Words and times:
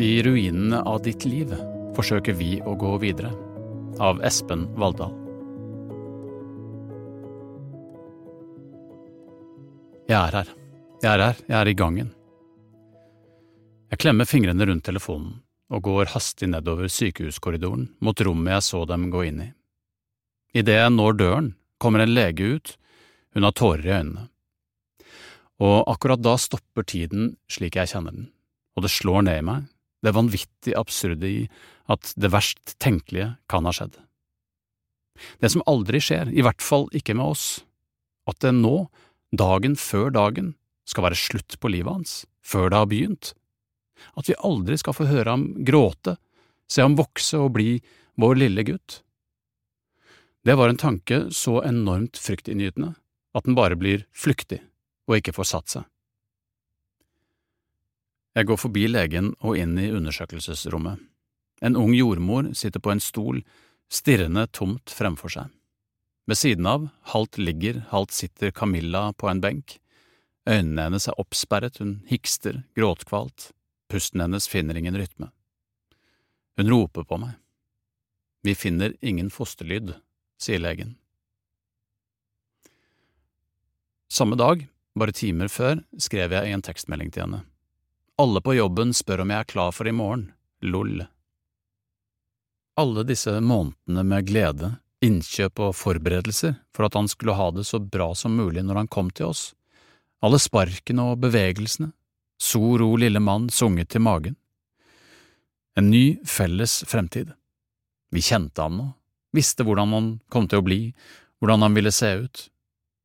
I 0.00 0.22
ruinene 0.22 0.82
av 0.82 1.02
ditt 1.04 1.26
liv 1.28 1.50
forsøker 1.92 2.32
vi 2.32 2.54
å 2.64 2.72
gå 2.72 2.94
videre, 3.02 3.34
av 4.00 4.22
Espen 4.24 4.62
Valldal. 4.80 5.12
Jeg 10.08 10.16
er 10.16 10.38
her, 10.38 10.54
jeg 11.02 11.10
er 11.10 11.24
her, 11.26 11.44
jeg 11.44 11.58
er 11.58 11.68
i 11.68 11.76
gangen. 11.76 12.08
Jeg 13.92 14.00
klemmer 14.00 14.24
fingrene 14.24 14.70
rundt 14.70 14.88
telefonen 14.88 15.42
og 15.68 15.84
går 15.84 16.14
hastig 16.14 16.48
nedover 16.48 16.88
sykehuskorridoren 16.88 17.90
mot 18.00 18.24
rommet 18.24 18.56
jeg 18.56 18.68
så 18.70 18.86
dem 18.88 19.10
gå 19.12 19.28
inn 19.28 19.44
i. 19.50 19.52
Idet 20.56 20.76
jeg 20.80 20.92
når 20.96 21.16
døren, 21.18 21.48
kommer 21.80 22.02
en 22.02 22.12
lege 22.12 22.56
ut, 22.56 22.74
hun 23.34 23.46
har 23.46 23.54
tårer 23.56 23.86
i 23.86 23.94
øynene. 23.94 24.26
Og 25.60 25.84
akkurat 25.92 26.22
da 26.24 26.34
stopper 26.40 26.86
tiden 26.88 27.34
slik 27.52 27.76
jeg 27.76 27.92
kjenner 27.92 28.16
den, 28.16 28.30
og 28.74 28.84
det 28.84 28.92
slår 28.92 29.26
ned 29.26 29.40
i 29.42 29.46
meg, 29.46 29.66
det 30.00 30.16
vanvittig 30.16 30.74
absurde 30.76 31.28
i 31.28 31.40
at 31.92 32.14
det 32.16 32.32
verst 32.32 32.74
tenkelige 32.80 33.34
kan 33.50 33.68
ha 33.68 33.74
skjedd. 33.76 33.98
Det 35.40 35.50
som 35.52 35.64
aldri 35.68 36.00
skjer, 36.00 36.30
i 36.32 36.42
hvert 36.44 36.64
fall 36.64 36.88
ikke 36.96 37.14
med 37.18 37.34
oss, 37.34 37.60
at 38.30 38.40
det 38.42 38.54
nå, 38.56 38.88
dagen 39.36 39.76
før 39.78 40.08
dagen, 40.14 40.54
skal 40.88 41.06
være 41.06 41.18
slutt 41.18 41.58
på 41.60 41.70
livet 41.70 41.92
hans, 41.92 42.14
før 42.42 42.72
det 42.72 42.80
har 42.80 42.88
begynt, 42.90 43.32
at 44.18 44.26
vi 44.26 44.38
aldri 44.42 44.78
skal 44.80 44.96
få 44.96 45.06
høre 45.10 45.36
ham 45.36 45.44
gråte, 45.66 46.16
se 46.70 46.82
ham 46.82 46.96
vokse 46.98 47.38
og 47.38 47.52
bli 47.54 47.76
vår 48.18 48.40
lille 48.40 48.64
gutt. 48.66 49.02
Det 50.44 50.56
var 50.56 50.68
en 50.68 50.80
tanke 50.80 51.26
så 51.36 51.60
enormt 51.62 52.16
fryktinngytende 52.16 52.94
at 53.36 53.44
den 53.44 53.56
bare 53.58 53.76
blir 53.76 54.06
flyktig 54.16 54.62
og 55.08 55.18
ikke 55.18 55.34
får 55.36 55.48
satt 55.50 55.74
seg. 55.74 55.84
Jeg 58.38 58.46
går 58.46 58.60
forbi 58.62 58.86
legen 58.88 59.32
og 59.42 59.58
inn 59.58 59.74
i 59.78 59.90
undersøkelsesrommet. 59.90 61.00
En 61.60 61.76
ung 61.76 61.92
jordmor 61.92 62.52
sitter 62.56 62.80
på 62.80 62.92
en 62.94 63.02
stol, 63.02 63.42
stirrende 63.90 64.46
tomt 64.54 64.92
fremfor 64.94 65.34
seg. 65.34 65.50
Ved 66.30 66.38
siden 66.38 66.68
av, 66.70 66.86
halvt 67.10 67.40
ligger, 67.42 67.82
halvt 67.90 68.14
sitter 68.14 68.52
Camilla 68.54 69.10
på 69.12 69.28
en 69.28 69.42
benk. 69.42 69.80
Øynene 70.48 70.86
hennes 70.86 71.08
er 71.10 71.18
oppsperret, 71.20 71.82
hun 71.82 71.98
hikster, 72.08 72.62
gråtkvalt, 72.78 73.50
pusten 73.90 74.22
hennes 74.22 74.46
finner 74.48 74.78
ingen 74.78 74.96
rytme. 74.96 75.32
Hun 76.56 76.70
roper 76.70 77.04
på 77.04 77.18
meg. 77.20 77.34
Vi 78.46 78.54
finner 78.54 78.94
ingen 79.02 79.28
fosterlyd, 79.34 79.96
sier 80.40 80.62
legen. 80.62 80.96
Samme 84.10 84.36
dag, 84.36 84.66
bare 84.98 85.14
timer 85.14 85.48
før, 85.48 85.84
skrev 85.98 86.32
jeg 86.34 86.48
i 86.48 86.54
en 86.56 86.64
tekstmelding 86.66 87.12
til 87.14 87.26
henne. 87.26 87.44
Alle 88.20 88.42
på 88.44 88.56
jobben 88.56 88.92
spør 88.96 89.22
om 89.22 89.30
jeg 89.32 89.44
er 89.44 89.48
klar 89.52 89.70
for 89.72 89.88
i 89.88 89.94
morgen, 89.94 90.32
lol. 90.66 91.04
Alle 92.80 93.04
disse 93.06 93.36
månedene 93.40 94.04
med 94.04 94.26
glede, 94.28 94.72
innkjøp 95.04 95.62
og 95.62 95.76
forberedelser 95.78 96.58
for 96.76 96.88
at 96.88 96.98
han 96.98 97.08
skulle 97.08 97.36
ha 97.38 97.48
det 97.54 97.64
så 97.68 97.80
bra 97.80 98.10
som 98.18 98.36
mulig 98.36 98.64
når 98.66 98.82
han 98.82 98.92
kom 98.92 99.08
til 99.14 99.30
oss, 99.30 99.50
alle 100.20 100.40
sparkene 100.42 101.06
og 101.12 101.22
bevegelsene, 101.22 101.92
so 102.40 102.76
ro 102.80 102.92
lille 103.00 103.20
mann 103.24 103.48
sunget 103.52 103.92
til 103.94 104.04
magen. 104.04 104.36
En 105.78 105.88
ny, 105.88 106.18
felles 106.26 106.80
fremtid. 106.88 107.30
Vi 108.12 108.20
kjente 108.24 108.60
ham 108.60 108.76
nå, 108.76 108.86
visste 109.32 109.64
hvordan 109.66 109.94
han 109.94 110.08
kom 110.28 110.48
til 110.48 110.60
å 110.60 110.66
bli, 110.66 110.80
hvordan 111.40 111.62
han 111.66 111.76
ville 111.76 111.92
se 111.92 112.12
ut. 112.24 112.48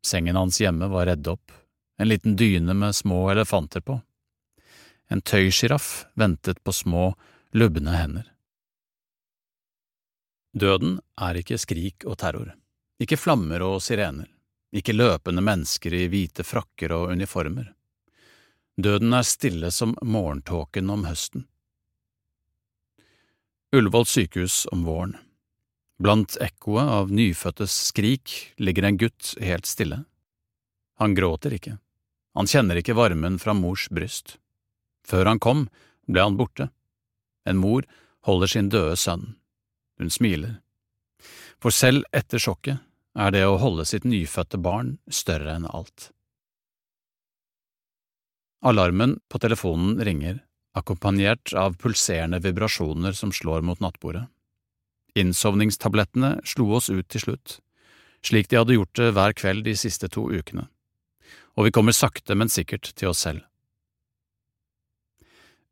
Sengen 0.05 0.37
hans 0.37 0.59
hjemme 0.61 0.87
var 0.91 1.07
redd 1.09 1.27
opp, 1.27 1.51
en 1.97 2.09
liten 2.11 2.35
dyne 2.35 2.73
med 2.73 2.95
små 2.95 3.29
elefanter 3.31 3.81
på. 3.81 3.99
En 5.07 5.21
tøysjiraff 5.21 6.05
ventet 6.13 6.63
på 6.63 6.73
små, 6.73 7.13
lubne 7.51 7.93
hender. 7.95 8.31
Døden 10.55 10.99
er 11.19 11.41
ikke 11.41 11.59
skrik 11.59 12.05
og 12.07 12.19
terror, 12.21 12.53
ikke 13.01 13.19
flammer 13.19 13.63
og 13.65 13.81
sirener, 13.83 14.29
ikke 14.75 14.95
løpende 14.95 15.43
mennesker 15.43 15.93
i 15.93 16.05
hvite 16.11 16.45
frakker 16.47 16.93
og 16.95 17.11
uniformer. 17.11 17.73
Døden 18.77 19.13
er 19.15 19.27
stille 19.27 19.71
som 19.71 19.95
morgentåken 20.03 20.89
om 20.91 21.05
høsten. 21.07 21.45
Ullevål 23.75 24.07
sykehus 24.07 24.65
om 24.71 24.83
våren. 24.87 25.17
Blant 26.01 26.35
ekkoet 26.43 26.91
av 26.91 27.11
nyfødtes 27.15 27.75
skrik 27.91 28.33
ligger 28.59 28.89
en 28.89 28.97
gutt 28.99 29.33
helt 29.39 29.67
stille. 29.69 30.03
Han 30.99 31.15
gråter 31.15 31.55
ikke, 31.55 31.77
han 32.35 32.49
kjenner 32.51 32.79
ikke 32.79 32.97
varmen 32.97 33.37
fra 33.39 33.55
mors 33.55 33.87
bryst. 33.87 34.37
Før 35.07 35.31
han 35.31 35.39
kom, 35.39 35.67
ble 36.07 36.23
han 36.25 36.35
borte. 36.35 36.67
En 37.47 37.61
mor 37.61 37.87
holder 38.27 38.51
sin 38.51 38.71
døde 38.73 38.97
sønn. 38.99 39.35
Hun 39.99 40.11
smiler. 40.11 40.57
For 41.63 41.71
selv 41.71 42.03
etter 42.11 42.41
sjokket 42.41 42.83
er 43.15 43.31
det 43.31 43.45
å 43.47 43.55
holde 43.61 43.85
sitt 43.87 44.03
nyfødte 44.03 44.59
barn 44.59 44.97
større 45.07 45.55
enn 45.55 45.69
alt. 45.69 46.09
Alarmen 48.65 49.19
på 49.31 49.39
telefonen 49.39 50.01
ringer, 50.03 50.41
akkompagnert 50.75 51.53
av 51.55 51.77
pulserende 51.79 52.41
vibrasjoner 52.43 53.15
som 53.15 53.31
slår 53.31 53.63
mot 53.63 53.79
nattbordet. 53.79 54.25
Innsovningstablettene 55.15 56.39
slo 56.43 56.73
oss 56.75 56.89
ut 56.91 57.07
til 57.09 57.23
slutt, 57.23 57.59
slik 58.25 58.49
de 58.51 58.59
hadde 58.59 58.75
gjort 58.75 58.95
det 58.99 59.11
hver 59.15 59.35
kveld 59.37 59.63
de 59.67 59.75
siste 59.79 60.09
to 60.11 60.27
ukene, 60.27 60.67
og 61.55 61.67
vi 61.67 61.75
kommer 61.75 61.95
sakte, 61.95 62.35
men 62.35 62.51
sikkert 62.51 62.91
til 62.93 63.13
oss 63.13 63.23
selv. 63.27 63.45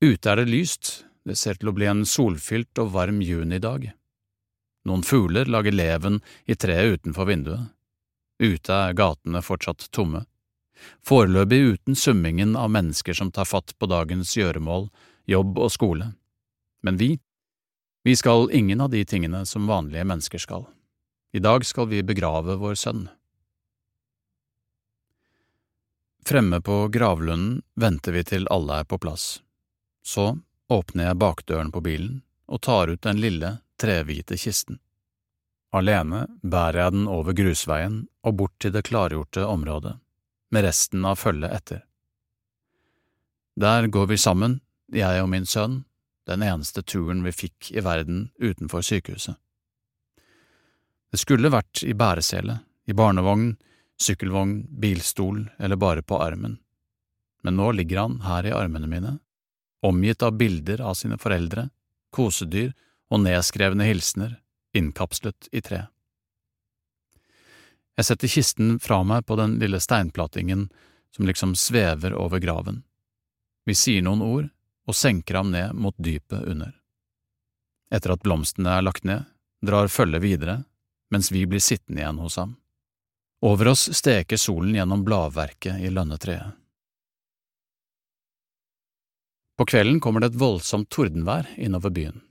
Ute 0.03 0.29
er 0.29 0.41
det 0.41 0.51
lyst, 0.51 1.03
det 1.23 1.37
ser 1.39 1.59
til 1.59 1.71
å 1.71 1.75
bli 1.75 1.87
en 1.87 2.03
solfylt 2.07 2.79
og 2.83 2.91
varm 2.95 3.21
junidag. 3.23 3.91
Noen 4.83 5.03
fugler 5.07 5.47
lager 5.47 5.71
leven 5.71 6.19
i 6.43 6.57
treet 6.59 6.99
utenfor 6.99 7.29
vinduet. 7.29 7.71
Ute 8.43 8.75
er 8.75 8.97
gatene 8.97 9.39
fortsatt 9.45 9.87
tomme. 9.95 10.25
Foreløpig 11.07 11.59
uten 11.75 11.95
summingen 11.95 12.57
av 12.59 12.73
mennesker 12.75 13.15
som 13.15 13.31
tar 13.31 13.47
fatt 13.47 13.71
på 13.79 13.87
dagens 13.87 14.33
gjøremål, 14.35 14.89
jobb 15.29 15.61
og 15.63 15.71
skole. 15.71 16.09
Men 16.83 16.99
vi, 16.99 17.15
vi 18.03 18.15
skal 18.15 18.51
ingen 18.51 18.81
av 18.81 18.89
de 18.89 19.05
tingene 19.05 19.45
som 19.45 19.67
vanlige 19.67 20.03
mennesker 20.03 20.37
skal. 20.37 20.65
I 21.33 21.39
dag 21.39 21.65
skal 21.65 21.87
vi 21.87 22.03
begrave 22.03 22.55
vår 22.59 22.75
sønn. 22.75 23.07
Fremme 26.25 26.61
på 26.61 26.87
gravlunden 26.87 27.61
venter 27.75 28.11
vi 28.11 28.23
til 28.23 28.47
alle 28.51 28.83
er 28.83 28.87
på 28.87 28.99
plass. 28.99 29.41
Så 30.03 30.37
åpner 30.71 31.09
jeg 31.09 31.19
bakdøren 31.19 31.71
på 31.71 31.81
bilen 31.83 32.21
og 32.47 32.61
tar 32.61 32.91
ut 32.91 33.01
den 33.03 33.19
lille, 33.23 33.57
trehvite 33.79 34.37
kisten. 34.39 34.79
Alene 35.73 36.27
bærer 36.43 36.83
jeg 36.83 36.95
den 36.95 37.07
over 37.09 37.33
grusveien 37.33 38.03
og 38.23 38.35
bort 38.39 38.53
til 38.61 38.75
det 38.75 38.83
klargjorte 38.87 39.45
området, 39.47 39.95
med 40.51 40.67
resten 40.67 41.07
av 41.07 41.17
følget 41.17 41.55
etter. 41.55 41.81
Der 43.59 43.87
går 43.87 44.11
vi 44.11 44.17
sammen, 44.17 44.59
jeg 44.93 45.23
og 45.23 45.31
min 45.31 45.47
sønn, 45.49 45.81
den 46.29 46.43
eneste 46.43 46.83
turen 46.83 47.23
vi 47.25 47.33
fikk 47.35 47.71
i 47.71 47.83
verden 47.83 48.29
utenfor 48.39 48.85
sykehuset. 48.85 49.35
Det 51.11 51.19
skulle 51.21 51.51
vært 51.53 51.83
i 51.85 51.93
bæresele, 51.93 52.59
i 52.89 52.93
barnevogn, 52.97 53.53
sykkelvogn, 54.01 54.63
bilstol 54.81 55.45
eller 55.59 55.79
bare 55.79 56.01
på 56.01 56.17
armen, 56.21 56.57
men 57.43 57.59
nå 57.59 57.71
ligger 57.77 58.01
han 58.01 58.21
her 58.25 58.47
i 58.47 58.55
armene 58.55 58.89
mine 58.89 59.17
omgitt 59.83 60.23
av 60.23 60.37
bilder 60.37 60.81
av 60.81 60.93
sine 60.93 61.17
foreldre, 61.19 61.67
kosedyr 62.11 62.71
og 63.11 63.23
nedskrevne 63.25 63.85
hilsener, 63.87 64.37
innkapslet 64.73 65.49
i 65.51 65.61
tre. 65.61 65.83
Jeg 67.99 68.07
setter 68.07 68.31
kisten 68.31 68.77
fra 68.81 69.01
meg 69.05 69.25
på 69.27 69.35
den 69.37 69.57
lille 69.61 69.81
steinplatingen 69.83 70.69
som 71.13 71.27
liksom 71.27 71.53
svever 71.59 72.15
over 72.17 72.39
graven. 72.41 72.81
Vi 73.67 73.75
sier 73.77 74.05
noen 74.05 74.23
ord 74.25 74.47
og 74.87 74.97
senker 74.97 75.39
ham 75.39 75.51
ned 75.53 75.73
mot 75.73 75.95
dypet 75.97 76.47
under. 76.49 76.73
Etter 77.93 78.15
at 78.15 78.23
blomstene 78.25 78.77
er 78.77 78.85
lagt 78.85 79.05
ned, 79.07 79.23
drar 79.63 79.87
følget 79.87 80.23
videre, 80.23 80.57
mens 81.13 81.31
vi 81.31 81.45
blir 81.45 81.61
sittende 81.63 82.01
igjen 82.01 82.19
hos 82.23 82.39
ham. 82.41 82.57
Over 83.43 83.73
oss 83.73 83.89
steker 83.95 84.39
solen 84.39 84.75
gjennom 84.75 85.03
bladverket 85.05 85.83
i 85.83 85.91
lønnetreet. 85.91 86.59
På 89.57 89.65
kvelden 89.69 89.99
kommer 90.01 90.23
det 90.23 90.31
et 90.31 90.39
voldsomt 90.41 90.89
tordenvær 90.89 91.49
innover 91.61 91.93
byen. 91.93 92.23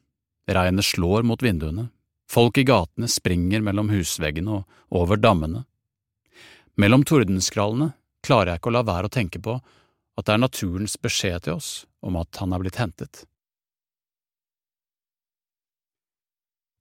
Regnet 0.51 0.85
slår 0.85 1.23
mot 1.23 1.43
vinduene. 1.43 1.91
Folk 2.31 2.59
i 2.59 2.65
gatene 2.67 3.09
springer 3.09 3.63
mellom 3.63 3.93
husveggene 3.93 4.57
og 4.57 4.97
over 5.03 5.21
dammene. 5.21 5.63
Mellom 6.81 7.05
tordenskrallene 7.07 7.93
klarer 8.27 8.53
jeg 8.53 8.63
ikke 8.63 8.73
å 8.73 8.77
la 8.79 8.83
være 8.89 9.11
å 9.11 9.13
tenke 9.13 9.39
på 9.43 9.59
at 10.19 10.27
det 10.27 10.35
er 10.35 10.43
naturens 10.43 10.99
beskjed 11.01 11.47
til 11.47 11.59
oss 11.59 11.71
om 12.05 12.19
at 12.21 12.41
han 12.43 12.53
er 12.53 12.63
blitt 12.63 12.81
hentet. 12.81 13.25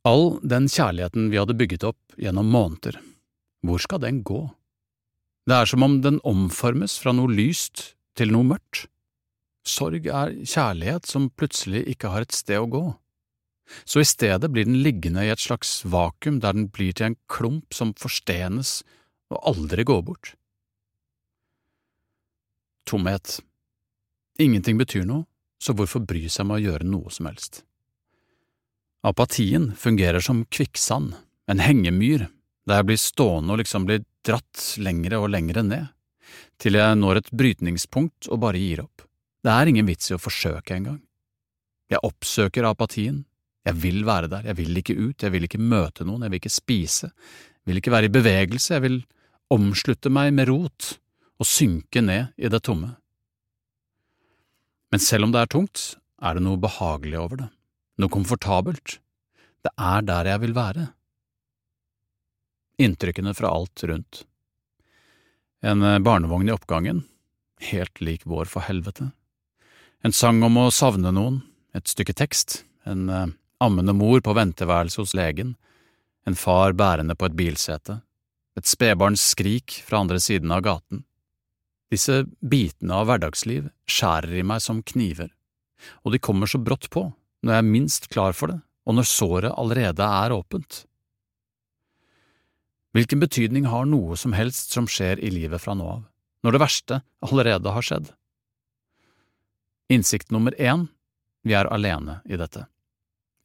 All 0.08 0.40
den 0.42 0.66
kjærligheten 0.72 1.30
vi 1.30 1.38
hadde 1.38 1.58
bygget 1.58 1.86
opp 1.86 2.16
gjennom 2.18 2.50
måneder, 2.50 2.98
hvor 3.62 3.82
skal 3.84 4.02
den 4.02 4.24
gå? 4.26 4.48
Det 5.46 5.58
er 5.58 5.70
som 5.70 5.86
om 5.86 6.00
den 6.02 6.18
omformes 6.28 6.98
fra 7.02 7.14
noe 7.14 7.30
lyst 7.30 7.92
til 8.18 8.34
noe 8.34 8.48
mørkt. 8.50 8.88
Sorg 9.68 10.08
er 10.10 10.34
kjærlighet 10.42 11.06
som 11.10 11.30
plutselig 11.38 11.84
ikke 11.94 12.10
har 12.14 12.26
et 12.26 12.34
sted 12.34 12.58
å 12.58 12.70
gå. 12.70 12.84
Så 13.86 14.02
i 14.02 14.10
stedet 14.10 14.50
blir 14.52 14.66
den 14.66 14.82
liggende 14.82 15.24
i 15.26 15.32
et 15.32 15.42
slags 15.42 15.84
vakuum 15.86 16.42
der 16.42 16.58
den 16.58 16.68
blir 16.74 16.98
til 16.98 17.12
en 17.12 17.20
klump 17.32 17.78
som 17.78 17.94
forstenes 17.94 18.82
og 19.32 19.40
aldri 19.54 19.86
går 19.88 20.02
bort. 20.10 20.34
Tomhet. 22.88 23.40
Ingenting 24.40 24.78
betyr 24.80 25.06
noe, 25.06 25.26
så 25.62 25.76
hvorfor 25.78 26.04
bry 26.08 26.26
seg 26.32 26.48
med 26.50 26.60
å 26.60 26.66
gjøre 26.66 26.88
noe 26.88 27.12
som 27.14 27.30
helst? 27.30 27.64
Apatien 29.06 29.72
fungerer 29.78 30.22
som 30.22 30.44
kvikksand, 30.46 31.16
en 31.50 31.62
hengemyr, 31.62 32.28
der 32.70 32.82
jeg 32.82 32.88
blir 32.90 33.02
stående 33.02 33.56
og 33.56 33.62
liksom 33.62 33.88
blir 33.88 34.04
dratt 34.26 34.76
lengre 34.82 35.20
og 35.22 35.32
lengre 35.34 35.64
ned, 35.66 35.88
til 36.62 36.78
jeg 36.78 36.98
når 37.00 37.22
et 37.22 37.32
brytningspunkt 37.34 38.30
og 38.30 38.44
bare 38.44 38.62
gir 38.62 38.84
opp. 38.84 39.06
Det 39.42 39.50
er 39.50 39.72
ingen 39.72 39.90
vits 39.90 40.12
i 40.12 40.16
å 40.16 40.22
forsøke 40.22 40.78
engang. 40.78 41.00
Jeg 41.90 42.02
oppsøker 42.06 42.68
apatien, 42.70 43.24
jeg 43.66 43.78
vil 43.82 44.06
være 44.06 44.30
der, 44.30 44.46
jeg 44.50 44.58
vil 44.62 44.78
ikke 44.82 44.98
ut, 44.98 45.22
jeg 45.22 45.34
vil 45.34 45.46
ikke 45.46 45.62
møte 45.62 46.06
noen, 46.06 46.24
jeg 46.26 46.34
vil 46.34 46.42
ikke 46.42 46.54
spise, 46.54 47.12
jeg 47.12 47.70
vil 47.70 47.82
ikke 47.82 47.94
være 47.94 48.10
i 48.10 48.14
bevegelse, 48.14 48.74
jeg 48.78 48.86
vil 48.86 49.02
omslutte 49.54 50.14
meg 50.14 50.32
med 50.38 50.50
rot 50.50 50.96
og 51.42 51.50
synke 51.50 52.04
ned 52.06 52.36
i 52.38 52.50
det 52.54 52.62
tomme. 52.68 52.94
Men 54.94 55.02
selv 55.02 55.26
om 55.26 55.34
det 55.34 55.42
er 55.42 55.50
tungt, 55.50 55.86
er 56.22 56.38
det 56.38 56.44
noe 56.46 56.60
behagelig 56.62 57.18
over 57.18 57.40
det, 57.42 57.48
noe 57.98 58.14
komfortabelt. 58.14 59.00
Det 59.66 59.72
er 59.74 60.04
der 60.06 60.30
jeg 60.30 60.42
vil 60.44 60.54
være. 60.58 60.92
Inntrykkene 62.82 63.34
fra 63.38 63.54
alt 63.56 63.84
rundt. 63.90 64.26
En 65.62 65.86
barnevogn 66.06 66.50
i 66.50 66.54
oppgangen, 66.54 67.04
helt 67.72 68.02
lik 68.02 68.26
vår 68.26 68.50
for 68.50 68.66
helvete. 68.66 69.12
En 70.02 70.14
sang 70.14 70.42
om 70.46 70.58
å 70.58 70.72
savne 70.74 71.14
noen, 71.14 71.44
et 71.78 71.88
stykke 71.88 72.16
tekst, 72.18 72.64
en 72.90 73.10
eh, 73.10 73.28
ammende 73.62 73.94
mor 73.94 74.24
på 74.26 74.34
venteværelset 74.34 75.04
hos 75.04 75.14
legen, 75.18 75.54
en 76.26 76.38
far 76.38 76.74
bærende 76.78 77.16
på 77.16 77.30
et 77.30 77.38
bilsete, 77.38 78.00
et 78.58 78.68
spedbarns 78.68 79.24
skrik 79.34 79.78
fra 79.86 80.02
andre 80.02 80.20
siden 80.22 80.52
av 80.54 80.66
gaten. 80.66 81.06
Disse 81.92 82.22
bitene 82.40 82.96
av 83.02 83.10
hverdagsliv 83.10 83.68
skjærer 83.90 84.38
i 84.40 84.46
meg 84.48 84.64
som 84.64 84.80
kniver, 84.84 85.34
og 86.06 86.14
de 86.14 86.22
kommer 86.24 86.48
så 86.48 86.62
brått 86.62 86.88
på, 86.94 87.10
når 87.44 87.54
jeg 87.56 87.64
er 87.64 87.74
minst 87.74 88.08
klar 88.14 88.38
for 88.38 88.54
det, 88.54 88.62
og 88.88 88.96
når 88.98 89.10
såret 89.10 89.58
allerede 89.60 90.06
er 90.06 90.34
åpent. 90.36 90.86
Hvilken 92.96 93.22
betydning 93.24 93.68
har 93.72 93.88
noe 93.88 94.18
som 94.20 94.34
helst 94.36 94.74
som 94.76 94.88
skjer 94.90 95.20
i 95.20 95.32
livet 95.32 95.64
fra 95.64 95.76
nå 95.78 95.88
av, 95.88 96.02
når 96.44 96.56
det 96.56 96.64
verste 96.64 97.02
allerede 97.28 97.76
har 97.76 97.88
skjedd? 97.88 98.12
Innsikt 99.92 100.32
nummer 100.32 100.56
én– 100.56 100.88
vi 101.48 101.56
er 101.58 101.68
alene 101.74 102.20
i 102.30 102.38
dette. 102.38 102.68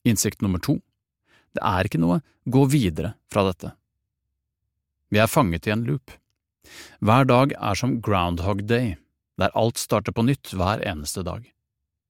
Innsikt 0.07 0.43
nummer 0.45 0.63
to– 0.63 0.79
det 1.57 1.63
er 1.65 1.89
ikke 1.89 2.03
noe 2.03 2.21
gå 2.45 2.67
videre 2.71 3.15
fra 3.33 3.47
dette. 3.49 3.73
Vi 5.11 5.19
er 5.23 5.31
fanget 5.31 5.67
i 5.67 5.73
en 5.73 5.87
loop. 5.87 6.13
Hver 7.01 7.29
dag 7.29 7.55
er 7.57 7.79
som 7.79 7.99
Groundhog 8.01 8.65
Day, 8.67 8.97
der 9.39 9.55
alt 9.55 9.79
starter 9.79 10.13
på 10.13 10.25
nytt 10.27 10.53
hver 10.57 10.83
eneste 10.87 11.23
dag. 11.27 11.45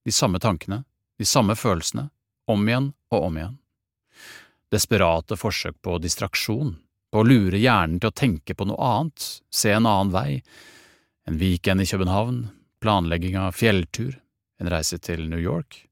De 0.05 0.11
samme 0.11 0.39
tankene, 0.39 0.83
de 1.19 1.25
samme 1.25 1.55
følelsene, 1.55 2.09
om 2.47 2.67
igjen 2.67 2.91
og 3.11 3.29
om 3.29 3.39
igjen. 3.39 3.57
Desperate 4.71 5.37
forsøk 5.39 5.79
på 5.83 5.97
distraksjon, 6.03 6.75
på 7.11 7.23
å 7.23 7.27
lure 7.27 7.59
hjernen 7.59 7.99
til 8.01 8.11
å 8.11 8.15
tenke 8.15 8.55
på 8.55 8.67
noe 8.67 8.79
annet, 8.83 9.27
se 9.51 9.71
en 9.71 9.87
annen 9.87 10.13
vei, 10.13 10.41
en 11.27 11.39
weekend 11.39 11.83
i 11.83 11.87
København, 11.87 12.41
planlegging 12.83 13.37
av 13.39 13.55
fjelltur, 13.55 14.17
en 14.59 14.71
reise 14.71 14.99
til 14.99 15.27
New 15.29 15.39
York, 15.39 15.87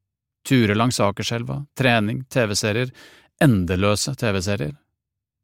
turer 0.48 0.76
langs 0.76 1.00
Akerselva, 1.04 1.66
trening, 1.78 2.24
TV-serier, 2.32 2.92
endeløse 3.42 4.16
TV-serier. 4.16 4.76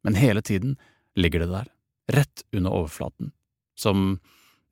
Men 0.02 0.18
hele 0.18 0.42
tiden 0.42 0.76
ligger 1.16 1.44
det 1.44 1.50
der, 1.52 1.68
rett 2.10 2.44
under 2.52 2.72
overflaten, 2.72 3.32
som 3.78 4.18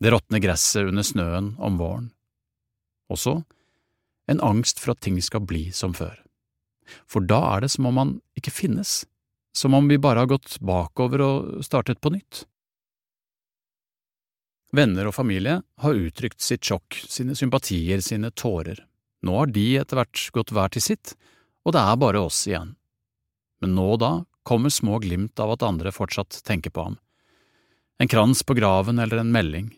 det 0.00 0.10
råtne 0.10 0.40
gresset 0.40 0.88
under 0.88 1.04
snøen 1.06 1.54
om 1.58 1.78
våren. 1.78 2.10
Og 3.10 3.18
så 3.18 3.34
en 4.30 4.40
angst 4.40 4.80
for 4.80 4.94
at 4.94 5.02
ting 5.04 5.18
skal 5.22 5.44
bli 5.44 5.68
som 5.74 5.94
før. 5.96 6.14
For 7.10 7.22
da 7.22 7.40
er 7.54 7.64
det 7.64 7.72
som 7.74 7.88
om 7.90 7.96
man 7.98 8.12
ikke 8.38 8.54
finnes, 8.54 9.04
som 9.56 9.74
om 9.74 9.88
vi 9.90 9.98
bare 9.98 10.22
har 10.22 10.30
gått 10.30 10.58
bakover 10.62 11.22
og 11.24 11.66
startet 11.66 12.00
på 12.00 12.12
nytt. 12.14 12.44
Venner 14.70 15.08
og 15.10 15.16
familie 15.16 15.56
har 15.82 15.98
uttrykt 15.98 16.38
sitt 16.44 16.62
sjokk, 16.66 16.94
sine 17.10 17.34
sympatier, 17.34 17.98
sine 18.06 18.30
tårer. 18.30 18.84
Nå 19.26 19.34
har 19.36 19.50
de 19.50 19.66
etter 19.80 19.98
hvert 19.98 20.28
gått 20.32 20.52
hver 20.54 20.70
til 20.70 20.84
sitt, 20.84 21.16
og 21.66 21.74
det 21.74 21.82
er 21.82 21.98
bare 22.00 22.22
oss 22.22 22.44
igjen. 22.46 22.76
Men 23.60 23.74
nå 23.76 23.88
og 23.96 24.00
da 24.00 24.12
kommer 24.46 24.72
små 24.72 25.00
glimt 25.02 25.42
av 25.42 25.56
at 25.56 25.66
andre 25.66 25.90
fortsatt 25.92 26.38
tenker 26.46 26.72
på 26.72 26.86
ham. 26.86 27.00
En 28.00 28.08
krans 28.08 28.42
på 28.42 28.54
graven 28.56 28.98
eller 28.98 29.20
en 29.20 29.32
melding, 29.32 29.68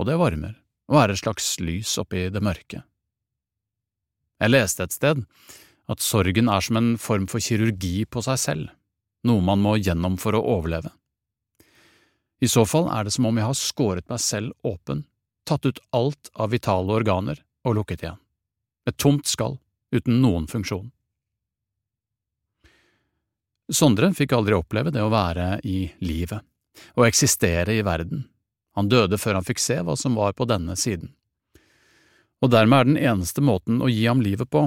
og 0.00 0.08
det 0.08 0.16
varmer, 0.16 0.54
og 0.88 1.00
er 1.02 1.12
et 1.12 1.20
slags 1.20 1.56
lys 1.60 1.92
oppi 2.00 2.28
det 2.32 2.40
mørke. 2.40 2.80
Jeg 4.40 4.52
leste 4.52 4.86
et 4.86 4.96
sted 4.96 5.24
at 5.92 6.02
sorgen 6.02 6.48
er 6.48 6.64
som 6.64 6.78
en 6.80 6.94
form 7.00 7.26
for 7.30 7.42
kirurgi 7.42 8.06
på 8.08 8.22
seg 8.24 8.40
selv, 8.40 8.70
noe 9.28 9.44
man 9.44 9.60
må 9.60 9.76
gjennom 9.76 10.16
for 10.20 10.36
å 10.36 10.44
overleve. 10.56 10.90
I 12.40 12.48
så 12.52 12.66
fall 12.68 12.88
er 12.92 13.06
det 13.06 13.14
som 13.16 13.28
om 13.28 13.36
jeg 13.36 13.48
har 13.48 13.60
skåret 13.60 14.08
meg 14.12 14.20
selv 14.24 14.52
åpen, 14.66 15.04
tatt 15.48 15.68
ut 15.68 15.80
alt 15.96 16.32
av 16.34 16.52
vitale 16.52 16.96
organer 16.96 17.40
og 17.64 17.78
lukket 17.78 18.04
igjen. 18.04 18.20
Et 18.88 18.96
tomt 18.96 19.28
skall, 19.28 19.56
uten 19.92 20.20
noen 20.22 20.48
funksjon. 20.50 20.90
Sondre 23.72 24.12
fikk 24.14 24.36
aldri 24.36 24.54
oppleve 24.54 24.92
det 24.94 25.02
å 25.02 25.10
være 25.10 25.56
i 25.66 25.88
livet, 26.04 26.44
å 26.96 27.06
eksistere 27.06 27.76
i 27.76 27.84
verden. 27.86 28.24
Han 28.76 28.90
døde 28.92 29.18
før 29.18 29.38
han 29.38 29.46
fikk 29.46 29.62
se 29.62 29.78
hva 29.80 29.96
som 29.96 30.18
var 30.18 30.36
på 30.36 30.48
denne 30.48 30.76
siden. 30.76 31.14
Og 32.44 32.52
dermed 32.52 32.78
er 32.78 32.90
den 32.90 33.00
eneste 33.14 33.40
måten 33.40 33.80
å 33.80 33.88
gi 33.88 34.04
ham 34.04 34.20
livet 34.20 34.50
på, 34.52 34.66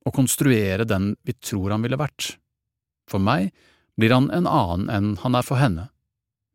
å 0.00 0.14
konstruere 0.16 0.88
den 0.88 1.12
vi 1.26 1.36
tror 1.36 1.74
han 1.74 1.84
ville 1.84 2.00
vært. 2.00 2.34
For 3.10 3.20
meg 3.20 3.50
blir 4.00 4.14
han 4.16 4.30
en 4.32 4.48
annen 4.48 4.88
enn 4.88 5.16
han 5.20 5.36
er 5.36 5.44
for 5.44 5.60
henne 5.60 5.90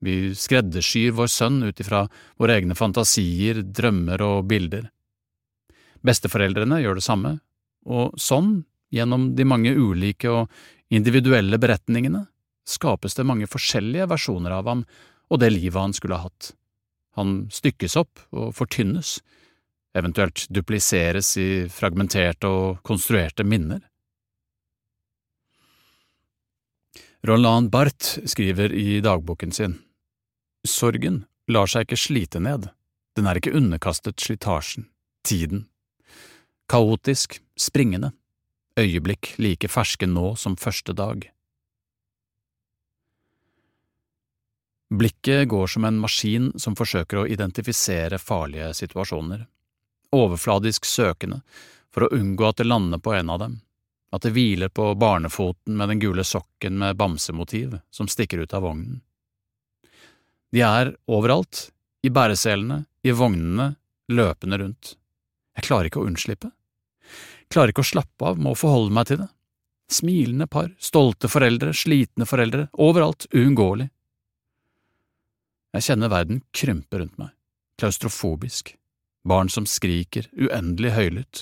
vi 0.05 0.35
skreddersyr 0.35 1.15
vår 1.17 1.29
sønn 1.31 1.63
ut 1.63 1.79
ifra 1.81 2.05
våre 2.37 2.59
egne 2.59 2.77
fantasier, 2.77 3.61
drømmer 3.63 4.21
og 4.25 4.45
bilder. 4.49 4.89
Besteforeldrene 6.05 6.81
gjør 6.83 6.99
det 6.99 7.05
samme, 7.05 7.31
og 7.85 8.17
sånn, 8.21 8.59
gjennom 8.93 9.31
de 9.35 9.47
mange 9.47 9.73
ulike 9.73 10.29
og 10.29 10.93
individuelle 10.93 11.57
beretningene, 11.61 12.25
skapes 12.65 13.15
det 13.17 13.25
mange 13.27 13.47
forskjellige 13.49 14.09
versjoner 14.09 14.55
av 14.57 14.69
ham 14.69 14.85
og 15.29 15.41
det 15.41 15.51
livet 15.53 15.81
han 15.81 15.95
skulle 15.95 16.19
ha 16.19 16.27
hatt. 16.27 16.53
Han 17.15 17.45
stykkes 17.53 17.95
opp 17.99 18.21
og 18.35 18.53
fortynnes, 18.57 19.19
eventuelt 19.95 20.45
dupliseres 20.51 21.35
i 21.39 21.49
fragmenterte 21.71 22.49
og 22.51 22.81
konstruerte 22.85 23.45
minner. 23.47 23.85
Roland 27.25 27.71
Barth 27.73 28.19
skriver 28.29 28.73
i 28.75 28.99
dagboken 29.01 29.55
sin 29.55 29.79
Sorgen 30.65 31.23
lar 31.49 31.69
seg 31.69 31.85
ikke 31.85 31.97
slite 31.97 32.41
ned, 32.41 32.67
den 33.17 33.29
er 33.29 33.39
ikke 33.39 33.53
underkastet 33.55 34.19
slitasjen, 34.21 34.89
tiden. 35.25 35.67
Kaotisk, 36.69 37.39
springende, 37.57 38.11
øyeblikk 38.77 39.35
like 39.37 39.69
ferske 39.69 40.09
nå 40.09 40.33
som 40.41 40.57
første 40.57 40.93
dag. 40.97 41.29
Blikket 44.95 45.47
går 45.47 45.67
som 45.67 45.85
en 45.85 45.97
maskin 45.99 46.51
som 46.59 46.75
forsøker 46.77 47.19
å 47.19 47.27
identifisere 47.27 48.19
farlige 48.21 48.69
situasjoner, 48.77 49.41
overfladisk 50.15 50.85
søkende 50.87 51.41
for 51.91 52.05
å 52.05 52.11
unngå 52.15 52.47
at 52.47 52.61
det 52.61 52.67
lander 52.69 53.01
på 53.03 53.11
en 53.17 53.31
av 53.33 53.41
dem, 53.41 53.57
at 54.15 54.23
det 54.23 54.31
hviler 54.35 54.71
på 54.71 54.93
barnefoten 54.95 55.75
med 55.75 55.91
den 55.91 55.99
gule 55.99 56.23
sokken 56.23 56.77
med 56.79 56.95
bamsemotiv 56.95 57.79
som 57.91 58.07
stikker 58.07 58.45
ut 58.45 58.53
av 58.55 58.63
vognen. 58.63 59.01
De 60.55 60.61
er 60.63 60.93
overalt, 61.11 61.69
i 62.05 62.11
bæreselene, 62.13 62.85
i 63.03 63.11
vognene, 63.11 63.73
løpende 64.13 64.61
rundt. 64.61 64.93
Jeg 65.57 65.67
klarer 65.67 65.89
ikke 65.89 66.03
å 66.03 66.07
unnslippe. 66.07 66.53
Klarer 67.51 67.73
ikke 67.73 67.83
å 67.83 67.89
slappe 67.89 68.29
av 68.29 68.39
med 68.39 68.53
å 68.53 68.59
forholde 68.59 68.95
meg 68.95 69.09
til 69.09 69.19
det. 69.23 69.27
Smilende 69.91 70.47
par, 70.47 70.71
stolte 70.79 71.27
foreldre, 71.29 71.73
slitne 71.75 72.29
foreldre, 72.29 72.69
overalt, 72.79 73.27
uunngåelig. 73.35 73.89
Jeg 75.75 75.83
kjenner 75.89 76.07
verden 76.07 76.37
krympe 76.55 77.01
rundt 77.01 77.17
meg, 77.19 77.33
klaustrofobisk, 77.81 78.77
barn 79.27 79.49
som 79.51 79.65
skriker, 79.67 80.29
uendelig 80.31 80.93
høylytt. 80.95 81.41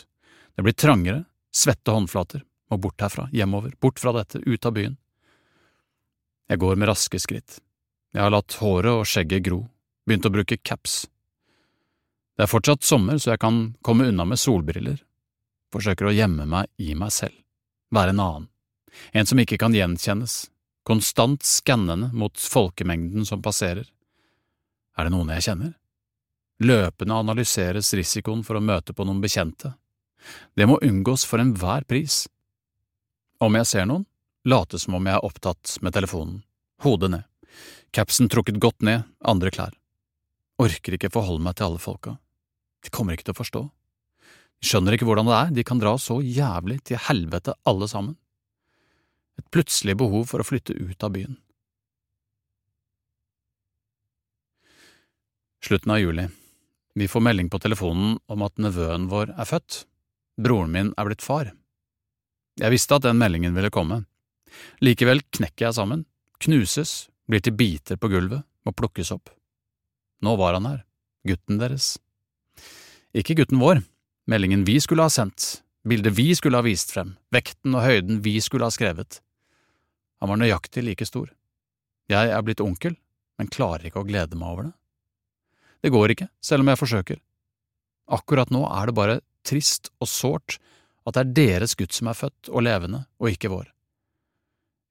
Det 0.57 0.65
blir 0.65 0.73
trangere, 0.73 1.19
svette 1.53 1.93
håndflater, 1.93 2.41
må 2.71 2.79
bort 2.81 3.03
herfra, 3.03 3.27
hjemover, 3.29 3.75
bort 3.77 4.01
fra 4.01 4.15
dette, 4.17 4.41
ut 4.41 4.65
av 4.65 4.73
byen. 4.73 4.97
Jeg 6.49 6.59
går 6.65 6.81
med 6.81 6.89
raske 6.89 7.21
skritt, 7.21 7.59
Jeg 8.13 8.21
har 8.21 8.29
latt 8.29 8.53
håret 8.61 8.93
og 8.93 9.07
skjegget 9.09 9.41
gro, 9.45 9.63
begynt 10.05 10.25
å 10.25 10.33
bruke 10.33 10.57
caps. 10.57 11.07
Det 12.37 12.45
er 12.45 12.49
fortsatt 12.49 12.83
sommer, 12.85 13.17
så 13.17 13.31
jeg 13.33 13.41
kan 13.41 13.75
komme 13.81 14.05
unna 14.05 14.25
med 14.25 14.37
solbriller. 14.37 14.99
Forsøker 15.73 16.09
å 16.09 16.13
gjemme 16.13 16.45
meg 16.45 16.69
i 16.77 16.93
meg 16.93 17.09
selv, 17.13 17.33
være 17.89 18.13
en 18.13 18.21
annen, 18.21 18.49
en 19.13 19.25
som 19.25 19.39
ikke 19.41 19.57
kan 19.61 19.73
gjenkjennes, 19.73 20.47
konstant 20.85 21.41
skannende 21.41 22.09
mot 22.13 22.37
folkemengden 22.37 23.25
som 23.25 23.41
passerer. 23.41 23.89
Er 24.97 25.07
det 25.07 25.13
noen 25.13 25.31
jeg 25.33 25.47
kjenner? 25.47 25.73
Løpende 26.63 27.17
analyseres 27.17 27.89
risikoen 27.97 28.43
for 28.45 28.59
å 28.59 28.63
møte 28.63 28.93
på 28.93 29.05
noen 29.07 29.21
bekjente. 29.23 29.73
Det 30.55 30.67
må 30.69 30.77
unngås 30.85 31.25
for 31.27 31.41
enhver 31.43 31.85
pris. 31.89 32.23
Om 33.43 33.57
jeg 33.59 33.69
ser 33.69 33.87
noen, 33.89 34.05
late 34.47 34.79
som 34.79 34.95
om 34.95 35.07
jeg 35.09 35.17
er 35.17 35.25
opptatt 35.25 35.77
med 35.83 35.95
telefonen, 35.95 36.41
hodet 36.85 37.11
ned, 37.11 37.25
capsen 37.95 38.29
trukket 38.31 38.61
godt 38.63 38.85
ned, 38.85 39.03
andre 39.19 39.51
klær. 39.51 39.73
Orker 40.61 40.95
ikke 40.95 41.11
forholde 41.11 41.43
meg 41.43 41.57
til 41.57 41.67
alle 41.71 41.81
folka. 41.81 42.17
De 42.83 42.91
kommer 42.93 43.15
ikke 43.15 43.27
til 43.29 43.35
å 43.35 43.41
forstå. 43.41 43.63
De 44.61 44.69
skjønner 44.69 44.95
ikke 44.95 45.07
hvordan 45.09 45.27
det 45.27 45.37
er, 45.39 45.53
de 45.57 45.65
kan 45.67 45.81
dra 45.81 45.95
så 45.99 46.19
jævlig 46.21 46.83
til 46.87 47.01
helvete 47.09 47.55
alle 47.67 47.89
sammen. 47.91 48.15
Et 49.41 49.47
plutselig 49.51 49.97
behov 49.99 50.29
for 50.29 50.43
å 50.43 50.47
flytte 50.47 50.75
ut 50.77 51.03
av 51.03 51.15
byen. 51.15 51.39
Slutten 55.63 55.91
av 55.91 55.99
juli. 55.99 56.27
Vi 56.95 57.07
får 57.07 57.21
melding 57.21 57.49
på 57.49 57.59
telefonen 57.59 58.17
om 58.27 58.41
at 58.43 58.59
nevøen 58.59 59.05
vår 59.07 59.29
er 59.39 59.47
født. 59.47 59.85
Broren 60.35 60.73
min 60.73 60.89
er 60.99 61.07
blitt 61.07 61.23
far. 61.23 61.53
Jeg 62.59 62.73
visste 62.73 62.97
at 62.97 63.05
den 63.05 63.15
meldingen 63.21 63.55
ville 63.55 63.71
komme. 63.71 64.01
Likevel 64.83 65.23
knekker 65.23 65.69
jeg 65.69 65.77
sammen, 65.77 66.03
knuses, 66.43 67.07
blir 67.31 67.39
til 67.39 67.55
biter 67.55 67.95
på 67.95 68.11
gulvet 68.11 68.43
og 68.67 68.75
plukkes 68.75 69.13
opp. 69.15 69.31
Nå 70.19 70.35
var 70.35 70.59
han 70.59 70.67
her, 70.67 70.83
gutten 71.23 71.63
deres. 71.63 71.93
Ikke 73.15 73.39
gutten 73.39 73.63
vår, 73.63 73.85
meldingen 74.27 74.67
vi 74.67 74.81
skulle 74.83 75.07
ha 75.07 75.15
sendt, 75.15 75.63
bildet 75.87 76.19
vi 76.19 76.27
skulle 76.35 76.59
ha 76.59 76.67
vist 76.67 76.91
frem, 76.91 77.15
vekten 77.31 77.79
og 77.79 77.87
høyden 77.87 78.19
vi 78.27 78.35
skulle 78.43 78.67
ha 78.67 78.75
skrevet. 78.75 79.21
Han 80.19 80.35
var 80.35 80.43
nøyaktig 80.43 80.83
like 80.83 81.07
stor. 81.07 81.31
Jeg 82.11 82.35
er 82.35 82.43
blitt 82.43 82.59
onkel, 82.59 82.99
men 83.39 83.47
klarer 83.47 83.87
ikke 83.87 84.03
å 84.03 84.09
glede 84.11 84.35
meg 84.35 84.51
over 84.51 84.73
det. 84.73 84.77
Det 85.83 85.91
går 85.91 86.13
ikke, 86.13 86.29
selv 86.43 86.63
om 86.63 86.71
jeg 86.71 86.79
forsøker. 86.79 87.19
Akkurat 88.15 88.51
nå 88.53 88.63
er 88.69 88.89
det 88.89 88.95
bare 88.97 89.19
trist 89.43 89.91
og 89.99 90.07
sårt 90.07 90.57
at 91.03 91.17
det 91.17 91.23
er 91.23 91.33
deres 91.35 91.75
gutt 91.75 91.95
som 91.95 92.07
er 92.07 92.17
født 92.17 92.49
og 92.49 92.63
levende, 92.63 93.03
og 93.19 93.31
ikke 93.33 93.51
vår. 93.51 93.67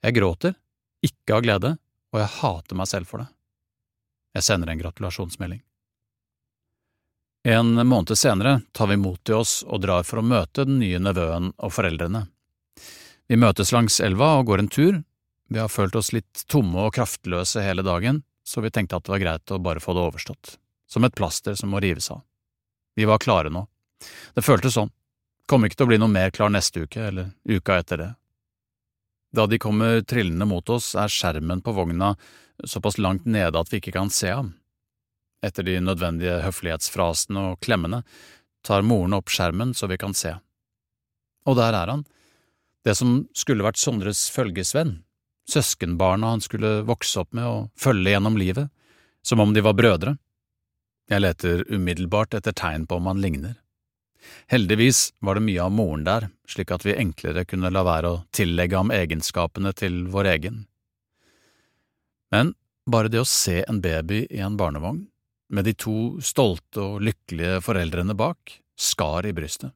Jeg 0.04 0.16
gråter, 0.18 0.56
ikke 1.04 1.36
av 1.38 1.44
glede, 1.44 1.76
og 2.12 2.20
jeg 2.20 2.34
hater 2.40 2.78
meg 2.78 2.90
selv 2.90 3.08
for 3.08 3.22
det. 3.22 3.28
Jeg 4.36 4.44
sender 4.44 4.72
en 4.72 4.80
gratulasjonsmelding. 4.80 5.62
En 7.48 7.72
måned 7.88 8.14
senere 8.18 8.60
tar 8.72 8.86
vi 8.92 8.96
mot 9.00 9.18
til 9.26 9.40
oss 9.40 9.62
og 9.66 9.82
drar 9.82 10.04
for 10.06 10.20
å 10.20 10.26
møte 10.26 10.66
den 10.68 10.78
nye 10.78 11.00
nevøen 11.02 11.50
og 11.56 11.72
foreldrene. 11.74 12.26
Vi 13.26 13.38
møtes 13.40 13.72
langs 13.74 13.98
elva 14.04 14.36
og 14.38 14.46
går 14.50 14.62
en 14.62 14.70
tur. 14.70 15.00
Vi 15.50 15.58
har 15.58 15.72
følt 15.72 15.96
oss 15.98 16.12
litt 16.14 16.44
tomme 16.52 16.86
og 16.86 16.94
kraftløse 16.94 17.64
hele 17.64 17.82
dagen, 17.86 18.22
så 18.46 18.62
vi 18.62 18.70
tenkte 18.70 18.98
at 18.98 19.06
det 19.06 19.14
var 19.14 19.22
greit 19.24 19.54
å 19.54 19.60
bare 19.62 19.82
få 19.82 19.94
det 19.96 20.04
overstått, 20.06 20.56
som 20.92 21.04
et 21.04 21.14
plaster 21.16 21.56
som 21.56 21.72
må 21.72 21.80
rives 21.80 22.10
av. 22.12 22.20
Vi 22.96 23.08
var 23.08 23.22
klare 23.22 23.50
nå. 23.52 23.64
Det 24.36 24.44
føltes 24.44 24.76
sånn. 24.76 24.92
Kommer 25.48 25.68
ikke 25.68 25.80
til 25.80 25.88
å 25.88 25.92
bli 25.92 26.00
noe 26.02 26.12
mer 26.12 26.32
klar 26.34 26.52
neste 26.52 26.84
uke 26.84 27.08
eller 27.08 27.32
uka 27.48 27.78
etter 27.80 28.02
det. 28.02 28.10
Da 29.32 29.46
de 29.48 29.58
kommer 29.58 30.02
trillende 30.04 30.44
mot 30.44 30.68
oss, 30.68 30.92
er 30.94 31.08
skjermen 31.08 31.62
på 31.64 31.72
vogna 31.72 32.12
såpass 32.68 32.98
langt 33.00 33.24
nede 33.24 33.58
at 33.58 33.72
vi 33.72 33.80
ikke 33.80 33.94
kan 33.96 34.12
se 34.12 34.28
ham. 34.28 34.52
Etter 35.42 35.64
de 35.66 35.78
nødvendige 35.80 36.42
høflighetsfrasene 36.44 37.46
og 37.52 37.62
klemmene 37.64 38.02
tar 38.62 38.84
moren 38.86 39.16
opp 39.16 39.32
skjermen 39.32 39.72
så 39.74 39.88
vi 39.90 39.98
kan 39.98 40.14
se. 40.14 40.36
Og 41.48 41.56
der 41.58 41.74
er 41.74 41.90
han, 41.90 42.04
det 42.84 42.94
som 42.98 43.22
skulle 43.34 43.64
vært 43.64 43.80
Sondres 43.80 44.26
følgesvenn, 44.34 45.00
søskenbarna 45.48 46.36
han 46.36 46.44
skulle 46.44 46.82
vokse 46.86 47.24
opp 47.24 47.32
med 47.34 47.48
og 47.48 47.70
følge 47.80 48.12
gjennom 48.12 48.36
livet, 48.38 48.68
som 49.26 49.40
om 49.42 49.54
de 49.54 49.64
var 49.64 49.74
brødre. 49.78 50.16
Jeg 51.12 51.20
leter 51.20 51.66
umiddelbart 51.68 52.32
etter 52.38 52.54
tegn 52.56 52.86
på 52.88 52.96
om 52.96 53.10
han 53.10 53.20
ligner. 53.20 53.58
Heldigvis 54.48 55.10
var 55.20 55.36
det 55.36 55.44
mye 55.44 55.60
av 55.66 55.72
moren 55.74 56.06
der, 56.06 56.28
slik 56.48 56.70
at 56.72 56.86
vi 56.86 56.96
enklere 56.96 57.44
kunne 57.44 57.72
la 57.72 57.82
være 57.84 58.08
å 58.08 58.20
tillegge 58.32 58.78
ham 58.78 58.92
egenskapene 58.94 59.74
til 59.76 60.06
vår 60.12 60.30
egen. 60.30 60.62
Men 62.32 62.54
bare 62.88 63.10
det 63.12 63.20
å 63.20 63.28
se 63.28 63.60
en 63.68 63.82
baby 63.84 64.24
i 64.30 64.40
en 64.40 64.56
barnevogn, 64.56 65.04
med 65.52 65.68
de 65.68 65.74
to 65.76 65.96
stolte 66.24 66.80
og 66.80 67.02
lykkelige 67.04 67.60
foreldrene 67.66 68.16
bak, 68.16 68.54
skar 68.72 69.28
i 69.28 69.34
brystet. 69.36 69.74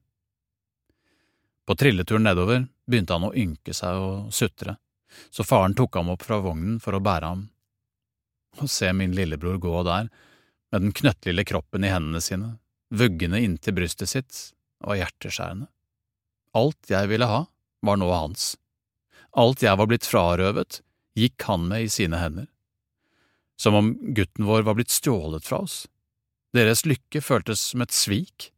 På 1.67 1.75
trilleturen 1.77 2.25
nedover 2.25 2.63
begynte 2.87 3.13
han 3.13 3.27
å 3.27 3.35
ynke 3.37 3.75
seg 3.75 3.99
og 3.99 4.33
sutre, 4.33 4.77
så 5.29 5.45
faren 5.45 5.75
tok 5.77 5.99
ham 5.99 6.09
opp 6.15 6.25
fra 6.25 6.39
vognen 6.41 6.79
for 6.81 6.97
å 6.97 7.03
bære 7.03 7.29
ham. 7.29 7.45
Å 8.57 8.69
se 8.71 8.89
min 8.95 9.13
lillebror 9.13 9.59
gå 9.61 9.83
der, 9.85 10.09
med 10.71 10.83
den 10.83 10.95
knøttlille 10.95 11.45
kroppen 11.47 11.85
i 11.87 11.91
hendene 11.91 12.21
sine, 12.23 12.55
vuggende 12.93 13.41
inntil 13.43 13.77
brystet 13.77 14.11
sitt, 14.11 14.41
var 14.83 14.99
hjerteskjærende. 14.99 15.69
Alt 16.57 16.91
jeg 16.91 17.09
ville 17.11 17.27
ha, 17.29 17.45
var 17.85 17.97
nå 17.99 18.11
hans. 18.11 18.55
Alt 19.37 19.63
jeg 19.63 19.77
var 19.79 19.89
blitt 19.89 20.07
frarøvet, 20.07 20.81
gikk 21.17 21.47
han 21.49 21.67
med 21.69 21.87
i 21.87 21.91
sine 21.91 22.19
hender 22.21 22.47
som 23.57 23.75
om 23.75 24.13
gutten 24.13 24.45
vår 24.45 24.61
var 24.61 24.77
blitt 24.77 24.93
stjålet 24.93 25.45
fra 25.45 25.63
oss. 25.65 25.87
Deres 26.53 26.85
lykke 26.85 27.21
føltes 27.21 27.61
som 27.71 27.81
et 27.81 27.93
svik. 27.93 28.51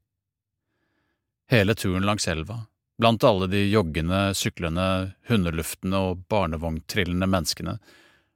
Hele 1.49 1.73
turen 1.75 2.05
langs 2.05 2.27
elva, 2.27 2.65
blant 2.99 3.23
alle 3.23 3.47
de 3.49 3.63
joggende, 3.71 4.35
syklende, 4.37 5.15
hundeluftende 5.31 6.03
og 6.11 6.25
barnevogntrillende 6.29 7.29
menneskene, 7.31 7.79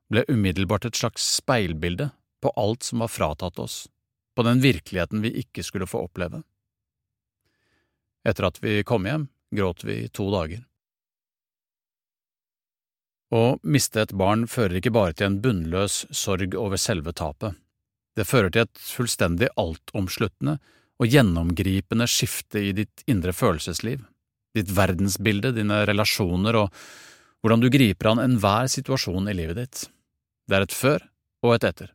ble 0.10 0.24
umiddelbart 0.32 0.88
et 0.88 0.98
slags 0.98 1.26
speilbilde 1.38 2.10
på 2.44 2.52
alt 2.60 2.84
som 2.84 3.04
var 3.04 3.12
fratatt 3.12 3.60
oss, 3.64 3.86
på 4.36 4.44
den 4.44 4.62
virkeligheten 4.64 5.24
vi 5.24 5.32
ikke 5.44 5.64
skulle 5.64 5.88
få 5.88 6.04
oppleve. 6.10 6.44
Etter 8.28 8.48
at 8.48 8.60
vi 8.64 8.82
kom 8.88 9.08
hjem, 9.08 9.28
gråt 9.56 9.84
vi 9.88 10.04
i 10.04 10.12
to 10.12 10.30
dager. 10.34 10.64
Å 13.34 13.58
miste 13.66 14.04
et 14.04 14.14
barn 14.14 14.46
fører 14.46 14.78
ikke 14.78 14.94
bare 14.94 15.16
til 15.18 15.32
en 15.32 15.40
bunnløs 15.42 16.04
sorg 16.14 16.54
over 16.60 16.78
selve 16.78 17.16
tapet. 17.18 17.58
Det 18.14 18.28
fører 18.30 18.54
til 18.54 18.68
et 18.68 18.82
fullstendig 18.84 19.50
altomsluttende 19.58 20.60
og 21.02 21.10
gjennomgripende 21.10 22.06
skifte 22.10 22.62
i 22.62 22.76
ditt 22.78 23.02
indre 23.10 23.34
følelsesliv, 23.34 24.04
ditt 24.54 24.70
verdensbilde, 24.70 25.56
dine 25.56 25.82
relasjoner 25.90 26.60
og 26.62 26.84
hvordan 27.42 27.64
du 27.64 27.72
griper 27.74 28.12
an 28.12 28.22
enhver 28.22 28.70
situasjon 28.72 29.32
i 29.32 29.36
livet 29.36 29.60
ditt. 29.60 29.82
Det 30.48 30.60
er 30.60 30.68
et 30.68 30.78
før 30.78 31.02
og 31.44 31.56
et 31.56 31.66
etter, 31.72 31.90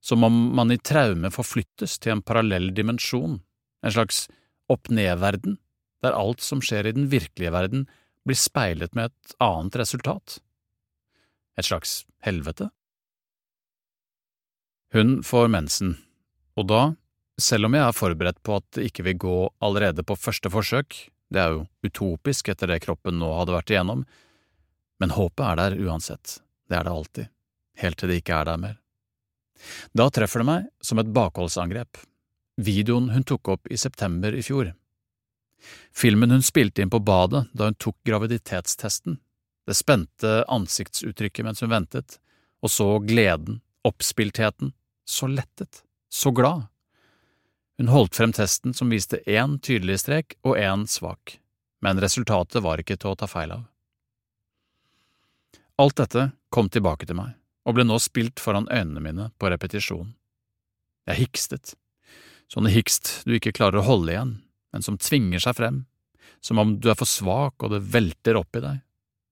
som 0.00 0.24
om 0.24 0.36
man 0.56 0.72
i 0.72 0.78
traume 0.78 1.30
forflyttes 1.32 1.98
til 2.00 2.16
en 2.16 2.22
parallell 2.24 2.70
dimensjon, 2.74 3.40
en 3.84 3.94
slags 3.94 4.26
opp-ned-verden, 4.70 5.58
der 6.00 6.16
alt 6.16 6.40
som 6.44 6.62
skjer 6.64 6.88
i 6.88 6.94
den 6.96 7.10
virkelige 7.12 7.52
verden, 7.52 7.86
blir 8.24 8.38
speilet 8.38 8.94
med 8.96 9.10
et 9.10 9.34
annet 9.42 9.76
resultat. 9.80 10.38
Et 11.58 11.66
slags 11.66 12.04
helvete? 12.24 12.70
Hun 14.94 15.20
får 15.22 15.50
mensen, 15.52 15.94
og 16.58 16.66
da, 16.72 16.80
selv 17.40 17.68
om 17.68 17.76
jeg 17.76 17.86
er 17.86 17.96
forberedt 17.96 18.40
på 18.42 18.56
at 18.58 18.66
det 18.74 18.88
ikke 18.90 19.06
vil 19.06 19.20
gå 19.22 19.36
allerede 19.62 20.04
på 20.06 20.18
første 20.18 20.50
forsøk, 20.50 20.96
det 21.30 21.42
er 21.42 21.54
jo 21.54 21.66
utopisk 21.86 22.50
etter 22.50 22.72
det 22.72 22.80
kroppen 22.82 23.20
nå 23.20 23.28
hadde 23.36 23.54
vært 23.54 23.70
igjennom, 23.70 24.02
men 25.00 25.14
håpet 25.14 25.46
er 25.46 25.60
der 25.60 25.78
uansett, 25.86 26.40
det 26.68 26.80
er 26.80 26.88
det 26.88 26.96
alltid, 26.96 27.30
helt 27.84 28.00
til 28.00 28.10
det 28.10 28.18
ikke 28.20 28.40
er 28.40 28.50
der 28.50 28.62
mer. 28.64 28.79
Da 29.92 30.08
treffer 30.10 30.42
det 30.42 30.48
meg 30.48 30.68
som 30.84 31.00
et 31.00 31.12
bakholdsangrep, 31.14 32.00
videoen 32.60 33.10
hun 33.14 33.24
tok 33.24 33.54
opp 33.56 33.70
i 33.70 33.78
september 33.80 34.34
i 34.36 34.44
fjor. 34.44 34.72
Filmen 35.92 36.30
hun 36.30 36.44
spilte 36.44 36.82
inn 36.82 36.92
på 36.92 37.02
badet 37.04 37.46
da 37.52 37.68
hun 37.68 37.76
tok 37.76 37.98
graviditetstesten, 38.06 39.18
det 39.66 39.76
spente 39.76 40.40
ansiktsuttrykket 40.48 41.44
mens 41.46 41.60
hun 41.62 41.72
ventet, 41.72 42.18
og 42.64 42.72
så 42.72 42.98
gleden, 43.04 43.60
oppspiltheten, 43.86 44.72
så 45.04 45.28
lettet, 45.30 45.82
så 46.08 46.32
glad. 46.34 46.66
Hun 47.80 47.88
holdt 47.88 48.16
frem 48.16 48.32
testen 48.36 48.74
som 48.76 48.90
viste 48.92 49.22
én 49.24 49.58
tydelig 49.62 50.02
strek 50.02 50.36
og 50.44 50.58
én 50.60 50.86
svak, 50.88 51.38
men 51.80 52.00
resultatet 52.02 52.64
var 52.64 52.82
ikke 52.82 52.98
til 53.00 53.14
å 53.14 53.20
ta 53.20 53.28
feil 53.30 53.54
av. 53.56 53.62
Alt 55.80 55.96
dette 55.96 56.26
kom 56.52 56.68
tilbake 56.68 57.08
til 57.08 57.16
meg, 57.16 57.32
og 57.66 57.76
ble 57.76 57.84
nå 57.86 57.98
spilt 58.00 58.40
foran 58.40 58.68
øynene 58.72 59.02
mine 59.04 59.28
på 59.38 59.50
repetisjon. 59.52 60.14
Jeg 61.08 61.24
hikstet, 61.24 61.74
sånne 62.50 62.72
hikst 62.72 63.20
du 63.26 63.36
ikke 63.36 63.54
klarer 63.56 63.80
å 63.80 63.86
holde 63.86 64.14
igjen, 64.14 64.34
men 64.72 64.86
som 64.86 64.98
tvinger 65.00 65.42
seg 65.42 65.58
frem, 65.58 65.84
som 66.40 66.60
om 66.62 66.76
du 66.80 66.90
er 66.90 66.98
for 66.98 67.08
svak 67.08 67.60
og 67.62 67.74
det 67.74 67.82
velter 67.92 68.38
opp 68.40 68.56
i 68.56 68.64
deg. 68.64 68.80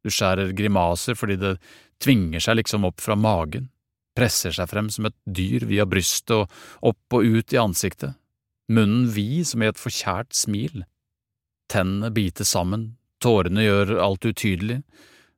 Du 0.05 0.13
skjærer 0.13 0.55
grimaser 0.57 1.17
fordi 1.19 1.39
det 1.41 1.57
tvinger 2.03 2.43
seg 2.43 2.61
liksom 2.61 2.87
opp 2.89 3.03
fra 3.03 3.17
magen, 3.19 3.71
presser 4.19 4.55
seg 4.55 4.71
frem 4.71 4.91
som 4.93 5.09
et 5.09 5.17
dyr 5.25 5.67
via 5.71 5.87
brystet 5.89 6.35
og 6.37 6.93
opp 6.93 7.19
og 7.19 7.27
ut 7.27 7.55
i 7.55 7.61
ansiktet, 7.61 8.17
munnen 8.73 9.09
vid 9.15 9.47
som 9.49 9.63
i 9.63 9.71
et 9.71 9.81
forkjært 9.81 10.35
smil. 10.37 10.85
Tennene 11.73 12.11
bites 12.15 12.53
sammen, 12.55 12.93
tårene 13.23 13.65
gjør 13.65 13.97
alt 14.03 14.27
utydelig, 14.29 14.83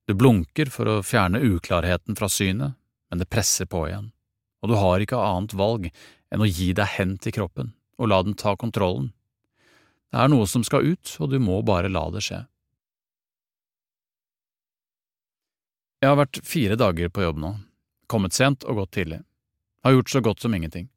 du 0.08 0.16
blunker 0.18 0.70
for 0.72 0.90
å 0.90 1.00
fjerne 1.06 1.42
uklarheten 1.44 2.16
fra 2.18 2.28
synet, 2.32 2.74
men 3.10 3.20
det 3.20 3.30
presser 3.30 3.66
på 3.66 3.84
igjen, 3.88 4.10
og 4.62 4.70
du 4.70 4.76
har 4.78 5.02
ikke 5.02 5.18
annet 5.18 5.54
valg 5.58 5.90
enn 6.30 6.44
å 6.44 6.48
gi 6.48 6.70
deg 6.76 6.94
hen 6.96 7.16
til 7.18 7.34
kroppen 7.34 7.74
og 8.00 8.08
la 8.08 8.22
den 8.24 8.36
ta 8.38 8.54
kontrollen. 8.56 9.10
Det 10.10 10.22
er 10.22 10.30
noe 10.32 10.46
som 10.48 10.64
skal 10.66 10.86
ut, 10.94 11.16
og 11.20 11.30
du 11.30 11.38
må 11.42 11.60
bare 11.66 11.90
la 11.92 12.06
det 12.10 12.22
skje. 12.24 12.40
Jeg 16.00 16.08
har 16.08 16.16
vært 16.16 16.40
fire 16.48 16.78
dager 16.80 17.12
på 17.12 17.26
jobb 17.26 17.42
nå, 17.42 17.50
kommet 18.08 18.34
sent 18.34 18.64
og 18.64 18.80
gått 18.80 18.94
tidlig, 18.96 19.20
har 19.84 19.94
gjort 19.94 20.12
så 20.12 20.22
godt 20.24 20.40
som 20.40 20.54
ingenting, 20.56 20.88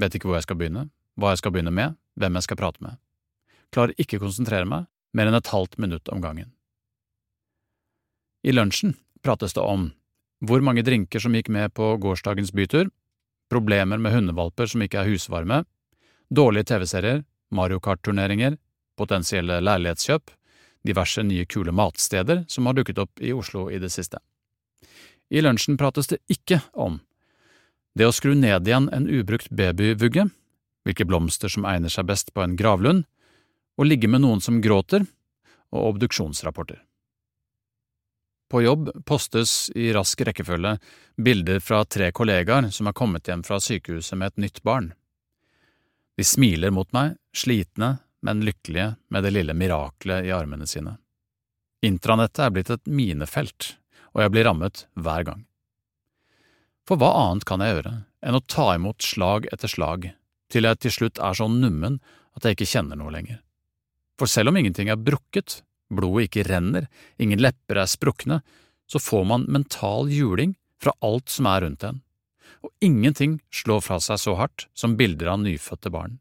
vet 0.00 0.16
ikke 0.16 0.30
hvor 0.30 0.38
jeg 0.38 0.48
skal 0.48 0.56
begynne, 0.56 0.88
hva 1.20 1.34
jeg 1.34 1.42
skal 1.42 1.52
begynne 1.52 1.74
med, 1.76 1.98
hvem 2.16 2.38
jeg 2.38 2.48
skal 2.48 2.58
prate 2.62 2.80
med, 2.84 2.96
klarer 3.70 4.00
ikke 4.00 4.22
konsentrere 4.22 4.66
meg 4.68 4.88
mer 5.12 5.28
enn 5.28 5.36
et 5.36 5.52
halvt 5.52 5.76
minutt 5.82 6.08
om 6.08 6.24
gangen. 6.24 6.48
I 8.40 8.56
lunsjen 8.56 8.96
prates 9.20 9.52
det 9.52 9.60
om 9.60 9.90
hvor 10.40 10.62
mange 10.64 10.84
drinker 10.86 11.20
som 11.20 11.34
gikk 11.36 11.50
med 11.52 11.74
på 11.76 11.92
gårsdagens 12.00 12.52
bytur, 12.56 12.88
problemer 13.50 13.98
med 13.98 14.14
hundevalper 14.14 14.70
som 14.70 14.82
ikke 14.84 15.02
er 15.02 15.10
husvarme, 15.10 15.64
dårlige 16.30 16.70
TV-serier, 16.72 17.24
Mario 17.50 17.80
Kart-turneringer, 17.82 18.56
potensielle 18.96 19.58
leilighetskjøp, 19.60 20.30
diverse 20.86 21.22
nye 21.26 21.44
kule 21.50 21.72
matsteder 21.76 22.44
som 22.48 22.66
har 22.66 22.78
dukket 22.78 23.00
opp 23.02 23.20
i 23.20 23.34
Oslo 23.36 23.68
i 23.70 23.80
det 23.82 23.90
siste. 23.92 24.20
I 25.30 25.42
lunsjen 25.44 25.78
prates 25.78 26.08
det 26.10 26.22
ikke 26.32 26.60
om 26.72 27.00
det 27.98 28.06
å 28.06 28.14
skru 28.14 28.34
ned 28.38 28.68
igjen 28.68 28.88
en 28.94 29.08
ubrukt 29.10 29.50
babyvugge, 29.50 30.28
hvilke 30.86 31.06
blomster 31.06 31.52
som 31.52 31.66
egner 31.68 31.92
seg 31.92 32.06
best 32.08 32.32
på 32.34 32.42
en 32.44 32.56
gravlund, 32.56 33.04
å 33.76 33.86
ligge 33.86 34.08
med 34.08 34.22
noen 34.24 34.40
som 34.40 34.60
gråter, 34.62 35.04
og 35.70 35.94
obduksjonsrapporter. 35.94 36.80
På 38.50 38.62
jobb 38.62 38.90
postes 39.06 39.70
i 39.78 39.92
rask 39.94 40.20
rekkefølge 40.26 40.74
bilder 41.16 41.60
fra 41.62 41.84
tre 41.84 42.10
kollegaer 42.10 42.70
som 42.74 42.88
har 42.90 42.96
kommet 42.98 43.28
hjem 43.30 43.44
fra 43.46 43.60
sykehuset 43.62 44.18
med 44.18 44.32
et 44.32 44.42
nytt 44.44 44.62
barn. 44.66 44.90
De 46.18 46.26
smiler 46.26 46.74
mot 46.74 46.90
meg, 46.92 47.14
slitne, 47.30 48.00
men 48.26 48.42
lykkelige 48.44 48.96
med 49.08 49.24
det 49.24 49.30
lille 49.36 49.54
miraklet 49.54 50.26
i 50.26 50.34
armene 50.34 50.66
sine. 50.66 50.96
Intranettet 51.86 52.42
er 52.44 52.50
blitt 52.52 52.72
et 52.74 52.90
minefelt, 52.90 53.76
og 54.12 54.24
jeg 54.24 54.34
blir 54.34 54.48
rammet 54.50 54.84
hver 54.98 55.24
gang. 55.30 55.46
For 56.90 56.98
hva 56.98 57.12
annet 57.22 57.46
kan 57.46 57.62
jeg 57.62 57.76
gjøre 57.76 57.94
enn 58.26 58.36
å 58.36 58.42
ta 58.50 58.66
imot 58.74 59.06
slag 59.06 59.46
etter 59.54 59.70
slag, 59.70 60.10
til 60.50 60.66
jeg 60.66 60.82
til 60.82 60.96
slutt 60.96 61.22
er 61.22 61.38
så 61.38 61.46
nummen 61.46 62.00
at 62.34 62.44
jeg 62.44 62.58
ikke 62.58 62.72
kjenner 62.74 62.98
noe 62.98 63.14
lenger? 63.14 63.38
For 64.18 64.28
selv 64.28 64.50
om 64.50 64.58
ingenting 64.58 64.90
er 64.90 64.98
brukket, 65.00 65.62
blodet 65.90 66.28
ikke 66.28 66.46
renner, 66.48 66.86
ingen 67.20 67.42
lepper 67.42 67.82
er 67.82 67.90
sprukne, 67.90 68.40
så 68.90 69.00
får 69.02 69.26
man 69.28 69.46
mental 69.50 70.10
juling 70.10 70.56
fra 70.80 70.94
alt 71.04 71.30
som 71.30 71.48
er 71.50 71.64
rundt 71.64 71.84
en, 71.86 72.00
og 72.64 72.72
ingenting 72.84 73.38
slår 73.54 73.84
fra 73.84 74.00
seg 74.02 74.20
så 74.22 74.36
hardt 74.38 74.66
som 74.74 74.96
bilder 74.98 75.32
av 75.34 75.40
nyfødte 75.44 75.92
barn. 75.92 76.18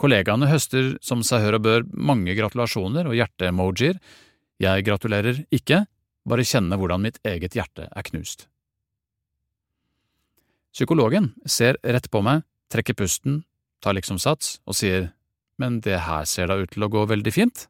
Kollegaene 0.00 0.48
høster 0.48 0.96
som 1.04 1.22
seg 1.26 1.44
hør 1.44 1.58
og 1.58 1.66
bør 1.66 1.86
mange 1.92 2.34
gratulasjoner 2.38 3.10
og 3.10 3.16
hjerte-emojier, 3.18 3.98
jeg 4.62 4.86
gratulerer 4.86 5.42
ikke, 5.52 5.84
bare 6.28 6.46
kjenne 6.46 6.78
hvordan 6.78 7.02
mitt 7.02 7.18
eget 7.26 7.56
hjerte 7.58 7.88
er 7.90 8.06
knust. 8.06 8.46
Psykologen 10.72 11.32
ser 11.44 11.76
rett 11.84 12.08
på 12.10 12.22
meg, 12.24 12.46
trekker 12.72 12.96
pusten, 12.96 13.42
tar 13.84 13.98
liksom 13.98 14.20
sats 14.22 14.56
og 14.64 14.78
sier 14.78 15.10
men 15.60 15.80
det 15.84 16.00
her 16.06 16.24
ser 16.28 16.50
da 16.50 16.58
ut 16.58 16.72
til 16.72 16.86
å 16.86 16.90
gå 16.90 17.04
veldig 17.10 17.32
fint. 17.34 17.66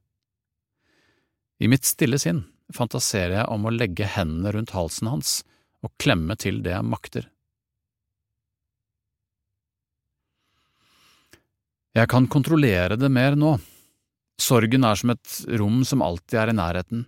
I 1.62 1.68
mitt 1.70 1.87
stille 1.87 2.18
sinn 2.18 2.42
fantaserer 2.75 3.37
jeg 3.37 3.51
om 3.55 3.68
å 3.68 3.75
legge 3.75 4.09
hendene 4.09 4.51
rundt 4.57 4.75
halsen 4.75 5.11
hans 5.12 5.37
og 5.87 5.92
klemme 6.03 6.35
til 6.38 6.59
det 6.64 6.75
jeg 6.75 6.88
makter. 6.88 7.29
Jeg 11.92 12.09
kan 12.09 12.27
kontrollere 12.33 12.96
det 12.96 13.11
mer 13.12 13.37
nå. 13.38 13.55
Sorgen 14.40 14.87
er 14.88 14.98
som 14.98 15.12
et 15.12 15.38
rom 15.61 15.83
som 15.87 16.03
alltid 16.03 16.38
er 16.40 16.51
i 16.51 16.57
nærheten, 16.57 17.07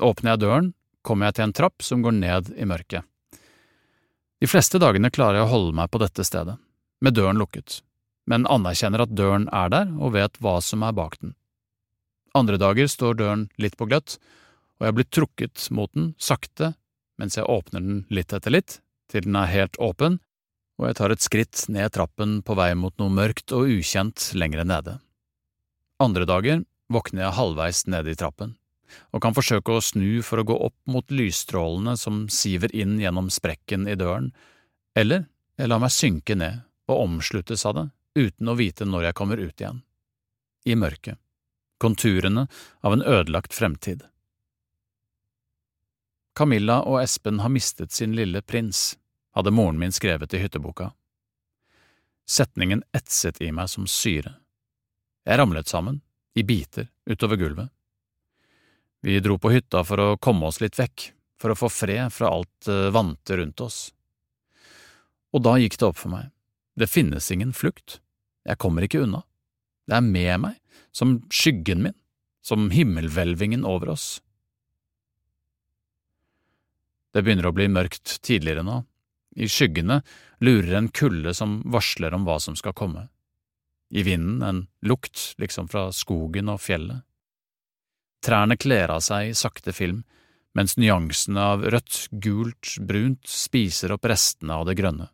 Åpner 0.00 0.32
jeg 0.32 0.42
døren, 0.42 0.68
kommer 1.04 1.28
jeg 1.28 1.36
til 1.36 1.44
en 1.46 1.56
trapp 1.56 1.84
som 1.84 2.02
går 2.02 2.14
ned 2.16 2.52
i 2.56 2.66
mørket. 2.68 3.04
De 4.42 4.48
fleste 4.50 4.80
dagene 4.82 5.12
klarer 5.14 5.40
jeg 5.40 5.46
å 5.46 5.52
holde 5.52 5.76
meg 5.78 5.90
på 5.92 6.00
dette 6.02 6.24
stedet, 6.26 6.56
med 7.02 7.14
døren 7.14 7.38
lukket, 7.38 7.82
men 8.26 8.48
anerkjenner 8.50 9.04
at 9.04 9.14
døren 9.14 9.46
er 9.52 9.70
der 9.70 9.92
og 9.98 10.16
vet 10.16 10.40
hva 10.42 10.56
som 10.64 10.82
er 10.86 10.96
bak 10.96 11.18
den. 11.20 11.36
Andre 12.38 12.58
dager 12.60 12.88
står 12.88 13.18
døren 13.20 13.48
litt 13.60 13.76
på 13.76 13.88
gløtt, 13.90 14.16
og 14.80 14.88
jeg 14.88 14.96
blir 14.96 15.10
trukket 15.12 15.66
mot 15.70 15.92
den 15.94 16.12
sakte 16.18 16.72
mens 17.20 17.36
jeg 17.36 17.46
åpner 17.46 17.84
den 17.84 18.00
litt 18.10 18.32
etter 18.34 18.50
litt, 18.50 18.80
til 19.12 19.26
den 19.28 19.36
er 19.38 19.50
helt 19.52 19.76
åpen, 19.78 20.16
og 20.80 20.88
jeg 20.88 20.96
tar 20.98 21.12
et 21.14 21.22
skritt 21.22 21.66
ned 21.70 21.92
trappen 21.94 22.40
på 22.42 22.56
vei 22.58 22.72
mot 22.74 22.96
noe 22.98 23.12
mørkt 23.12 23.52
og 23.54 23.68
ukjent 23.70 24.32
lengre 24.34 24.64
nede. 24.66 24.96
Andre 26.02 26.26
dager 26.26 26.64
våkner 26.90 27.26
jeg 27.26 27.36
halvveis 27.36 27.84
nede 27.92 28.10
i 28.10 28.18
trappen 28.18 28.56
og 29.12 29.22
kan 29.24 29.32
forsøke 29.36 29.72
å 29.72 29.84
snu 29.84 30.20
for 30.26 30.42
å 30.42 30.46
gå 30.48 30.56
opp 30.66 30.76
mot 30.90 31.12
lysstrålene 31.12 31.94
som 31.96 32.26
siver 32.32 32.74
inn 32.76 32.98
gjennom 33.00 33.30
sprekken 33.32 33.86
i 33.88 33.96
døren, 33.96 34.32
eller 34.98 35.26
jeg 35.56 35.70
lar 35.70 35.80
meg 35.80 35.94
synke 35.94 36.36
ned 36.36 36.60
og 36.90 37.04
omsluttes 37.06 37.64
av 37.68 37.78
det 37.78 37.86
uten 38.18 38.52
å 38.52 38.58
vite 38.58 38.84
når 38.84 39.08
jeg 39.08 39.16
kommer 39.16 39.40
ut 39.40 39.64
igjen. 39.64 39.80
I 40.68 40.76
mørket. 40.76 41.21
Konturene 41.82 42.46
av 42.86 42.94
en 42.94 43.02
ødelagt 43.02 43.54
fremtid. 43.54 44.04
Camilla 46.38 46.78
og 46.86 47.00
Espen 47.02 47.40
har 47.42 47.50
mistet 47.50 47.90
sin 47.92 48.14
lille 48.14 48.38
prins, 48.42 48.92
hadde 49.34 49.50
moren 49.50 49.80
min 49.80 49.92
skrevet 49.92 50.34
i 50.34 50.40
hytteboka. 50.44 50.92
Setningen 52.22 52.84
etset 52.94 53.42
i 53.42 53.50
meg 53.50 53.66
som 53.72 53.88
syre. 53.90 54.36
Jeg 55.26 55.40
ramlet 55.42 55.66
sammen, 55.66 55.98
i 56.38 56.46
biter, 56.46 56.86
utover 57.10 57.36
gulvet. 57.36 57.74
Vi 59.02 59.18
dro 59.18 59.40
på 59.42 59.50
hytta 59.50 59.82
for 59.82 59.98
å 59.98 60.16
komme 60.22 60.46
oss 60.46 60.62
litt 60.62 60.78
vekk, 60.78 61.10
for 61.34 61.50
å 61.50 61.58
få 61.58 61.68
fred 61.82 62.14
fra 62.14 62.30
alt 62.30 62.70
eh, 62.70 62.92
vante 62.94 63.42
rundt 63.42 63.60
oss. 63.60 63.88
Og 65.34 65.42
da 65.42 65.58
gikk 65.58 65.80
det 65.80 65.90
opp 65.90 65.98
for 65.98 66.14
meg, 66.14 66.30
det 66.78 66.86
finnes 66.86 67.26
ingen 67.34 67.50
flukt, 67.50 67.98
jeg 68.46 68.62
kommer 68.62 68.86
ikke 68.86 69.02
unna, 69.02 69.26
det 69.90 69.98
er 69.98 70.06
med 70.06 70.44
meg, 70.46 70.61
som 70.92 71.20
skyggen 71.30 71.82
min, 71.82 71.96
som 72.42 72.70
himmelhvelvingen 72.70 73.64
over 73.64 73.94
oss. 73.94 74.22
Det 77.12 77.22
begynner 77.22 77.48
å 77.50 77.56
bli 77.56 77.68
mørkt 77.68 78.18
tidligere 78.24 78.64
nå, 78.64 78.82
i 79.36 79.48
skyggene 79.48 80.00
lurer 80.44 80.76
en 80.76 80.90
kulde 80.92 81.32
som 81.36 81.60
varsler 81.72 82.14
om 82.16 82.26
hva 82.28 82.38
som 82.40 82.56
skal 82.58 82.76
komme. 82.76 83.06
I 83.92 84.04
vinden 84.04 84.42
en 84.42 84.66
lukt, 84.88 85.34
liksom 85.40 85.68
fra 85.68 85.90
skogen 85.92 86.48
og 86.52 86.60
fjellet. 86.64 87.04
Trærne 88.24 88.56
kler 88.56 88.92
av 88.94 89.02
seg 89.04 89.32
i 89.32 89.36
sakte 89.36 89.74
film, 89.76 90.02
mens 90.56 90.76
nyansene 90.76 91.40
av 91.54 91.64
rødt, 91.72 92.06
gult, 92.12 92.76
brunt 92.80 93.28
spiser 93.28 93.92
opp 93.96 94.06
restene 94.08 94.56
av 94.56 94.68
det 94.68 94.76
grønne. 94.80 95.08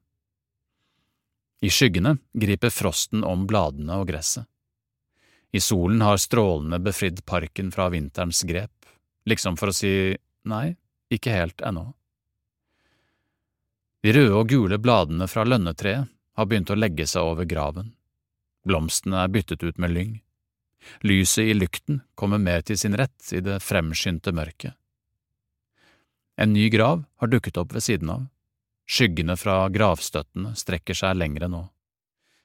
I 1.62 1.70
skyggene 1.74 2.18
griper 2.38 2.70
frosten 2.70 3.24
om 3.26 3.46
bladene 3.50 3.98
og 3.98 4.10
gresset. 4.10 4.46
I 5.52 5.60
solen 5.60 6.02
har 6.04 6.20
strålene 6.20 6.78
befridd 6.78 7.24
parken 7.24 7.70
fra 7.72 7.88
vinterens 7.88 8.42
grep, 8.42 8.74
liksom 9.24 9.56
for 9.56 9.72
å 9.72 9.76
si 9.76 10.16
nei, 10.48 10.76
ikke 11.12 11.32
helt 11.32 11.64
ennå. 11.64 11.86
De 14.04 14.12
røde 14.14 14.36
og 14.36 14.48
gule 14.52 14.78
bladene 14.78 15.26
fra 15.26 15.44
lønnetreet 15.48 16.08
har 16.38 16.46
begynt 16.46 16.70
å 16.70 16.78
legge 16.78 17.06
seg 17.08 17.32
over 17.32 17.48
graven. 17.48 17.94
Blomstene 18.68 19.24
er 19.24 19.32
byttet 19.32 19.64
ut 19.64 19.78
med 19.80 19.94
lyng. 19.94 20.12
Lyset 21.02 21.50
i 21.50 21.56
lykten 21.56 22.02
kommer 22.14 22.38
mer 22.38 22.62
til 22.62 22.78
sin 22.78 22.94
rett 22.96 23.32
i 23.34 23.40
det 23.42 23.58
fremskynte 23.64 24.32
mørket. 24.36 24.76
En 26.38 26.52
ny 26.54 26.68
grav 26.70 27.02
har 27.18 27.32
dukket 27.32 27.58
opp 27.58 27.74
ved 27.74 27.82
siden 27.82 28.12
av. 28.14 28.28
Skyggene 28.88 29.34
fra 29.36 29.64
gravstøttene 29.72 30.54
strekker 30.56 30.96
seg 30.96 31.18
lengre 31.18 31.48
nå, 31.50 31.64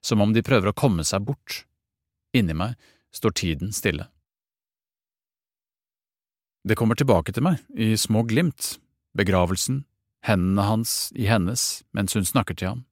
som 0.01 0.23
om 0.23 0.33
de 0.33 0.41
prøver 0.43 0.71
å 0.71 0.75
komme 0.75 1.05
seg 1.05 1.21
bort. 1.27 1.61
Inni 2.33 2.55
meg 2.57 2.75
står 3.13 3.35
tiden 3.37 3.73
stille. 3.73 4.07
Det 6.63 6.77
kommer 6.79 6.95
tilbake 6.95 7.33
til 7.35 7.43
meg, 7.43 7.59
i 7.75 7.93
små 7.99 8.23
glimt, 8.25 8.77
begravelsen, 9.13 9.83
hendene 10.23 10.63
hans 10.63 11.11
i 11.15 11.27
hennes 11.27 11.83
mens 11.91 12.15
hun 12.15 12.25
snakker 12.25 12.55
til 12.55 12.71
ham. 12.71 12.85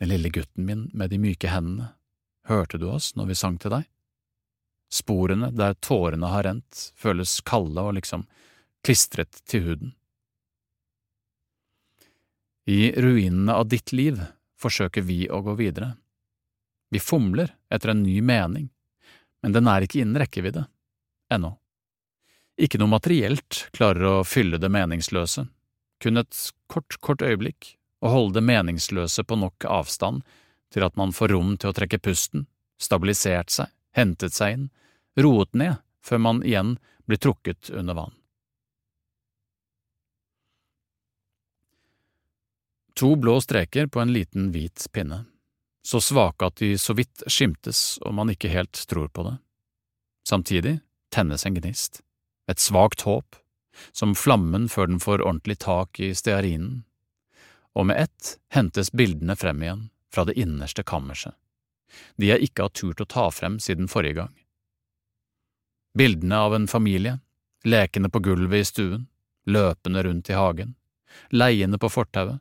Den 0.00 0.12
lille 0.12 0.30
gutten 0.32 0.66
min 0.68 0.84
med 0.92 1.10
de 1.10 1.18
myke 1.18 1.48
hendene, 1.50 1.94
hørte 2.48 2.78
du 2.78 2.86
oss 2.90 3.14
når 3.16 3.32
vi 3.32 3.38
sang 3.40 3.56
til 3.60 3.74
deg? 3.74 3.88
Sporene 4.90 5.50
der 5.54 5.76
tårene 5.78 6.28
har 6.32 6.44
rent, 6.44 6.90
føles 6.98 7.38
kalde 7.46 7.82
og 7.82 7.96
liksom 7.96 8.26
klistret 8.84 9.40
til 9.48 9.64
huden. 9.66 9.94
I 12.70 12.92
ruinene 12.92 13.54
av 13.56 13.70
ditt 13.70 13.92
liv 13.96 14.20
forsøker 14.60 15.02
vi 15.06 15.24
å 15.32 15.40
gå 15.46 15.56
videre. 15.58 15.94
Vi 16.90 17.00
fomler 17.00 17.54
etter 17.70 17.92
en 17.92 18.02
ny 18.02 18.20
mening, 18.20 18.68
men 19.42 19.54
den 19.54 19.68
er 19.70 19.86
ikke 19.86 20.02
innen 20.02 20.18
rekkevidde, 20.18 20.66
ennå. 21.32 21.54
Ikke 22.60 22.80
noe 22.82 22.92
materielt 22.92 23.68
klarer 23.76 24.04
å 24.04 24.14
fylle 24.26 24.58
det 24.60 24.68
meningsløse, 24.74 25.46
kun 26.02 26.20
et 26.20 26.40
kort, 26.66 26.98
kort 27.00 27.22
øyeblikk, 27.22 27.76
å 28.00 28.10
holde 28.10 28.40
det 28.40 28.48
meningsløse 28.48 29.24
på 29.24 29.38
nok 29.38 29.64
avstand 29.68 30.24
til 30.74 30.84
at 30.86 30.96
man 30.98 31.14
får 31.14 31.32
rom 31.34 31.56
til 31.56 31.70
å 31.70 31.76
trekke 31.76 32.00
pusten, 32.02 32.46
stabilisert 32.80 33.52
seg, 33.54 33.70
hentet 33.96 34.34
seg 34.34 34.56
inn, 34.56 34.68
roet 35.20 35.54
ned 35.54 35.78
før 36.04 36.22
man 36.26 36.42
igjen 36.46 36.76
blir 37.06 37.20
trukket 37.20 37.70
under 37.70 37.96
vann. 37.96 38.16
To 43.00 43.14
blå 43.16 43.38
streker 43.40 43.86
på 43.86 44.02
en 44.02 44.12
liten 44.12 44.50
hvit 44.52 44.84
pinne, 44.92 45.24
så 45.90 46.00
svake 46.00 46.46
at 46.46 46.60
de 46.62 46.76
så 46.78 46.94
vidt 46.94 47.24
skimtes 47.26 47.98
og 48.06 48.14
man 48.14 48.30
ikke 48.30 48.52
helt 48.52 48.78
tror 48.86 49.08
på 49.10 49.24
det. 49.26 49.36
Samtidig 50.28 50.78
tennes 51.10 51.46
en 51.46 51.56
gnist, 51.56 52.02
et 52.46 52.62
svakt 52.62 53.02
håp, 53.02 53.36
som 53.92 54.14
flammen 54.14 54.68
før 54.70 54.86
den 54.86 55.00
får 55.02 55.24
ordentlig 55.24 55.58
tak 55.64 55.98
i 55.98 56.12
stearinen, 56.14 56.84
og 57.74 57.88
med 57.90 58.02
ett 58.02 58.36
hentes 58.54 58.92
bildene 58.92 59.34
frem 59.38 59.62
igjen 59.62 59.88
fra 60.14 60.26
det 60.28 60.36
innerste 60.38 60.84
kammerset, 60.86 61.34
de 62.16 62.30
jeg 62.30 62.50
ikke 62.50 62.68
har 62.68 62.74
turt 62.74 63.02
å 63.02 63.08
ta 63.10 63.26
frem 63.34 63.58
siden 63.62 63.90
forrige 63.90 64.20
gang. 64.20 64.34
Bildene 65.98 66.38
av 66.38 66.54
en 66.54 66.68
familie, 66.70 67.18
lekende 67.66 68.10
på 68.14 68.22
gulvet 68.22 68.62
i 68.62 68.68
stuen, 68.68 69.08
løpende 69.46 70.04
rundt 70.06 70.30
i 70.30 70.38
hagen, 70.38 70.76
leiende 71.34 71.80
på 71.82 71.90
fortauet, 71.90 72.38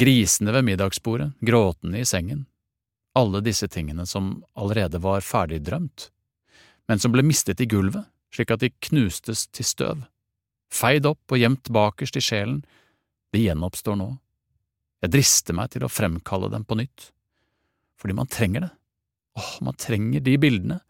grisene 0.00 0.54
ved 0.54 0.64
middagsbordet, 0.64 1.34
gråtende 1.44 2.00
i 2.00 2.08
sengen, 2.08 2.46
alle 3.18 3.40
disse 3.42 3.68
tingene 3.68 4.06
som 4.06 4.38
allerede 4.54 5.00
var 5.02 5.24
ferdigdrømt, 5.24 6.10
men 6.88 6.98
som 7.02 7.12
ble 7.14 7.24
mistet 7.26 7.60
i 7.60 7.68
gulvet 7.70 8.06
slik 8.34 8.52
at 8.54 8.62
de 8.62 8.70
knustes 8.86 9.46
til 9.54 9.66
støv, 9.66 10.02
feid 10.70 11.06
opp 11.08 11.32
og 11.34 11.40
gjemt 11.40 11.70
bakerst 11.74 12.18
i 12.18 12.24
sjelen, 12.24 12.60
de 13.34 13.44
gjenoppstår 13.46 13.98
nå. 13.98 14.10
Jeg 15.02 15.14
drister 15.14 15.56
meg 15.56 15.72
til 15.72 15.86
å 15.86 15.90
fremkalle 15.90 16.50
dem 16.52 16.66
på 16.66 16.78
nytt, 16.78 17.10
fordi 18.00 18.16
man 18.16 18.30
trenger 18.30 18.66
det. 18.66 18.70
Åh, 19.38 19.52
man 19.66 19.78
trenger 19.78 20.22
de 20.24 20.36
bildene, 20.40 20.80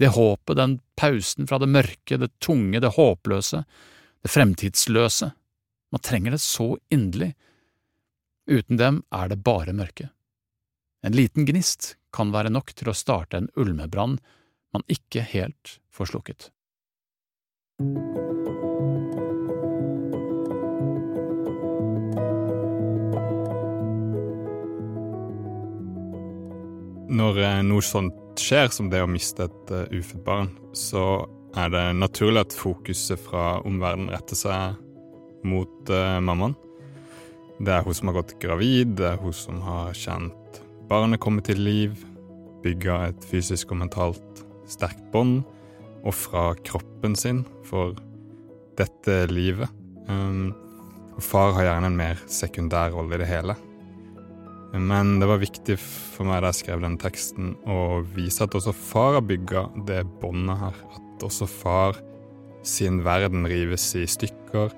det 0.00 0.12
håpet, 0.12 0.58
den 0.58 0.78
pausen 0.98 1.48
fra 1.48 1.58
det 1.60 1.70
mørke, 1.72 2.18
det 2.20 2.34
tunge, 2.42 2.80
det 2.80 2.96
håpløse, 2.98 3.62
det 4.22 4.32
fremtidsløse. 4.32 5.30
Man 5.92 6.04
trenger 6.04 6.36
det 6.36 6.42
så 6.44 6.74
inderlig. 6.92 7.32
Uten 8.46 8.76
dem 8.76 9.00
er 9.14 9.32
det 9.32 9.40
bare 9.44 9.72
mørke. 9.76 10.10
En 11.06 11.14
liten 11.14 11.44
gnist 11.46 11.92
kan 12.10 12.32
være 12.34 12.50
nok 12.50 12.72
til 12.74 12.88
å 12.90 12.96
starte 12.96 13.38
en 13.38 13.46
ulmebrann 13.54 14.16
man 14.74 14.82
ikke 14.90 15.22
helt 15.22 15.76
får 15.94 16.08
slukket. 16.10 16.48
Når 27.16 27.38
eh, 27.38 27.60
noe 27.62 27.84
sånt 27.86 28.42
skjer, 28.42 28.66
som 28.74 28.90
det 28.90 29.04
å 29.04 29.06
miste 29.06 29.46
et 29.46 29.70
uh, 29.70 29.86
ufødt 29.94 30.24
barn, 30.26 30.50
så 30.74 31.04
er 31.54 31.70
det 31.70 31.84
naturlig 32.00 32.42
at 32.42 32.56
fokuset 32.58 33.22
fra 33.28 33.60
omverdenen 33.62 34.10
retter 34.10 34.40
seg 34.42 35.46
mot 35.46 35.94
uh, 35.94 36.18
mammaen. 36.18 36.58
Det 37.62 37.72
er 37.72 37.86
hun 37.86 37.96
som 37.96 38.10
har 38.10 38.18
gått 38.18 38.34
gravid, 38.42 38.98
det 38.98 39.06
er 39.12 39.22
hun 39.22 39.32
som 39.32 39.62
har 39.64 39.94
kjent 39.96 40.34
barnet 40.90 41.20
kommer 41.22 41.44
til 41.46 41.60
liv, 41.60 41.96
bygger 42.62 43.10
et 43.10 43.28
fysisk 43.30 43.72
og 43.74 43.82
mentalt 43.84 44.42
sterkt 44.70 45.02
bånd, 45.12 45.42
og 46.06 46.14
fra 46.14 46.50
kroppen 46.66 47.16
sin 47.18 47.42
for 47.66 47.96
dette 48.78 49.24
livet. 49.32 49.70
Um, 50.06 50.54
far 51.18 51.54
har 51.56 51.70
gjerne 51.70 51.90
en 51.90 51.98
mer 51.98 52.20
sekundær 52.30 52.94
rolle 52.94 53.16
i 53.16 53.22
det 53.22 53.30
hele. 53.30 53.56
Men 54.76 55.16
det 55.20 55.28
var 55.30 55.40
viktig 55.40 55.78
for 55.80 56.28
meg 56.28 56.42
da 56.42 56.50
jeg 56.50 56.60
skrev 56.60 56.82
den 56.84 56.98
teksten, 57.00 57.54
å 57.64 58.02
vise 58.16 58.44
at 58.44 58.54
også 58.54 58.74
far 58.76 59.16
har 59.16 59.24
bygga 59.24 59.68
det 59.88 60.02
båndet 60.20 60.60
her. 60.60 60.82
At 60.98 61.26
også 61.26 61.48
far 61.48 61.98
sin 62.66 63.00
verden 63.06 63.46
rives 63.48 63.88
i 63.96 64.04
stykker. 64.10 64.74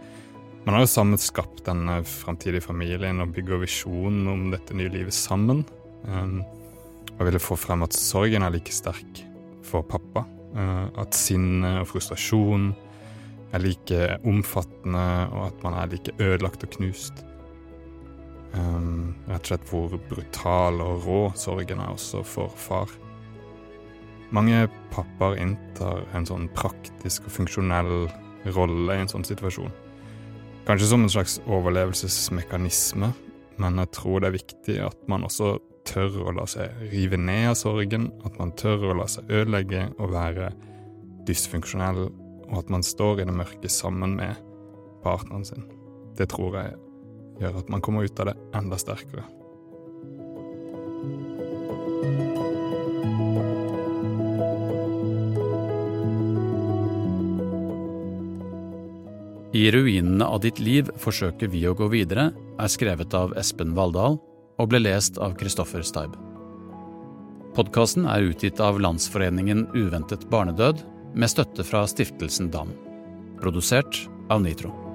Man 0.67 0.77
har 0.77 0.85
jo 0.85 0.91
sammen 0.93 1.21
skapt 1.21 1.65
denne 1.67 2.03
framtidige 2.07 2.67
familien 2.67 3.25
og 3.25 3.33
bygger 3.37 3.63
visjonen 3.65 4.29
om 4.31 4.49
dette 4.53 4.77
nye 4.77 4.93
livet 4.93 5.17
sammen. 5.17 5.65
Um, 6.07 6.43
og 7.19 7.27
ville 7.27 7.41
få 7.43 7.57
frem 7.59 7.83
at 7.83 7.97
sorgen 7.97 8.45
er 8.47 8.53
like 8.55 8.73
sterk 8.73 9.23
for 9.67 9.83
pappa. 9.83 10.25
Uh, 10.55 10.87
at 11.01 11.17
sinne 11.17 11.81
og 11.83 11.89
frustrasjon 11.91 12.71
er 13.53 13.65
like 13.65 14.05
omfattende, 14.29 15.09
og 15.33 15.49
at 15.49 15.65
man 15.65 15.77
er 15.81 15.91
like 15.93 16.15
ødelagt 16.21 16.65
og 16.65 16.77
knust. 16.77 17.25
Um, 18.55 19.15
rett 19.29 19.45
og 19.45 19.51
slett 19.51 19.69
hvor 19.69 19.99
brutal 20.09 20.81
og 20.81 21.05
rå 21.05 21.21
sorgen 21.37 21.83
er 21.85 21.93
også 21.93 22.23
for 22.25 22.53
far. 22.57 22.89
Mange 24.33 24.67
pappaer 24.93 25.39
inntar 25.41 26.03
en 26.17 26.27
sånn 26.29 26.49
praktisk 26.57 27.29
og 27.29 27.35
funksjonell 27.39 28.09
rolle 28.57 28.97
i 28.97 29.05
en 29.05 29.11
sånn 29.11 29.25
situasjon. 29.25 29.73
Kanskje 30.69 30.91
som 30.91 31.05
en 31.05 31.13
slags 31.13 31.39
overlevelsesmekanisme, 31.49 33.09
men 33.59 33.81
jeg 33.81 33.93
tror 33.97 34.21
det 34.21 34.29
er 34.29 34.37
viktig 34.37 34.77
at 34.85 34.99
man 35.09 35.25
også 35.25 35.55
tør 35.89 36.21
å 36.29 36.35
la 36.37 36.45
seg 36.49 36.83
rive 36.93 37.19
ned 37.21 37.51
av 37.53 37.57
sorgen, 37.61 38.11
at 38.27 38.37
man 38.41 38.53
tør 38.59 38.91
å 38.91 38.99
la 39.01 39.09
seg 39.11 39.31
ødelegge 39.33 39.89
og 39.97 40.13
være 40.13 40.53
dysfunksjonell, 41.29 42.09
og 42.49 42.61
at 42.61 42.71
man 42.73 42.85
står 42.85 43.23
i 43.23 43.29
det 43.29 43.37
mørke 43.37 43.73
sammen 43.73 44.17
med 44.21 44.37
partneren 45.05 45.47
sin. 45.49 45.67
Det 46.19 46.29
tror 46.33 46.57
jeg 46.59 46.77
gjør 47.43 47.61
at 47.63 47.73
man 47.73 47.85
kommer 47.85 48.07
ut 48.07 48.21
av 48.21 48.33
det 48.33 48.39
enda 48.59 48.79
sterkere. 48.81 49.27
I 59.59 59.71
ruinene 59.75 60.27
av 60.29 60.43
ditt 60.45 60.61
liv 60.61 60.91
forsøker 61.01 61.49
vi 61.51 61.65
å 61.67 61.75
gå 61.75 61.89
videre 61.91 62.29
er 62.61 62.71
skrevet 62.71 63.15
av 63.17 63.33
Espen 63.41 63.73
Valldal 63.75 64.19
og 64.59 64.71
ble 64.73 64.83
lest 64.83 65.19
av 65.23 65.37
Kristoffer 65.39 65.85
Staib. 65.87 66.17
Podkasten 67.59 68.07
er 68.07 68.27
utgitt 68.29 68.61
av 68.63 68.79
Landsforeningen 68.83 69.67
uventet 69.75 70.29
barnedød 70.31 70.85
med 71.19 71.33
støtte 71.33 71.65
fra 71.67 71.87
Stiftelsen 71.91 72.53
DAM. 72.55 72.75
Produsert 73.41 74.05
av 74.31 74.45
Nitro. 74.45 74.88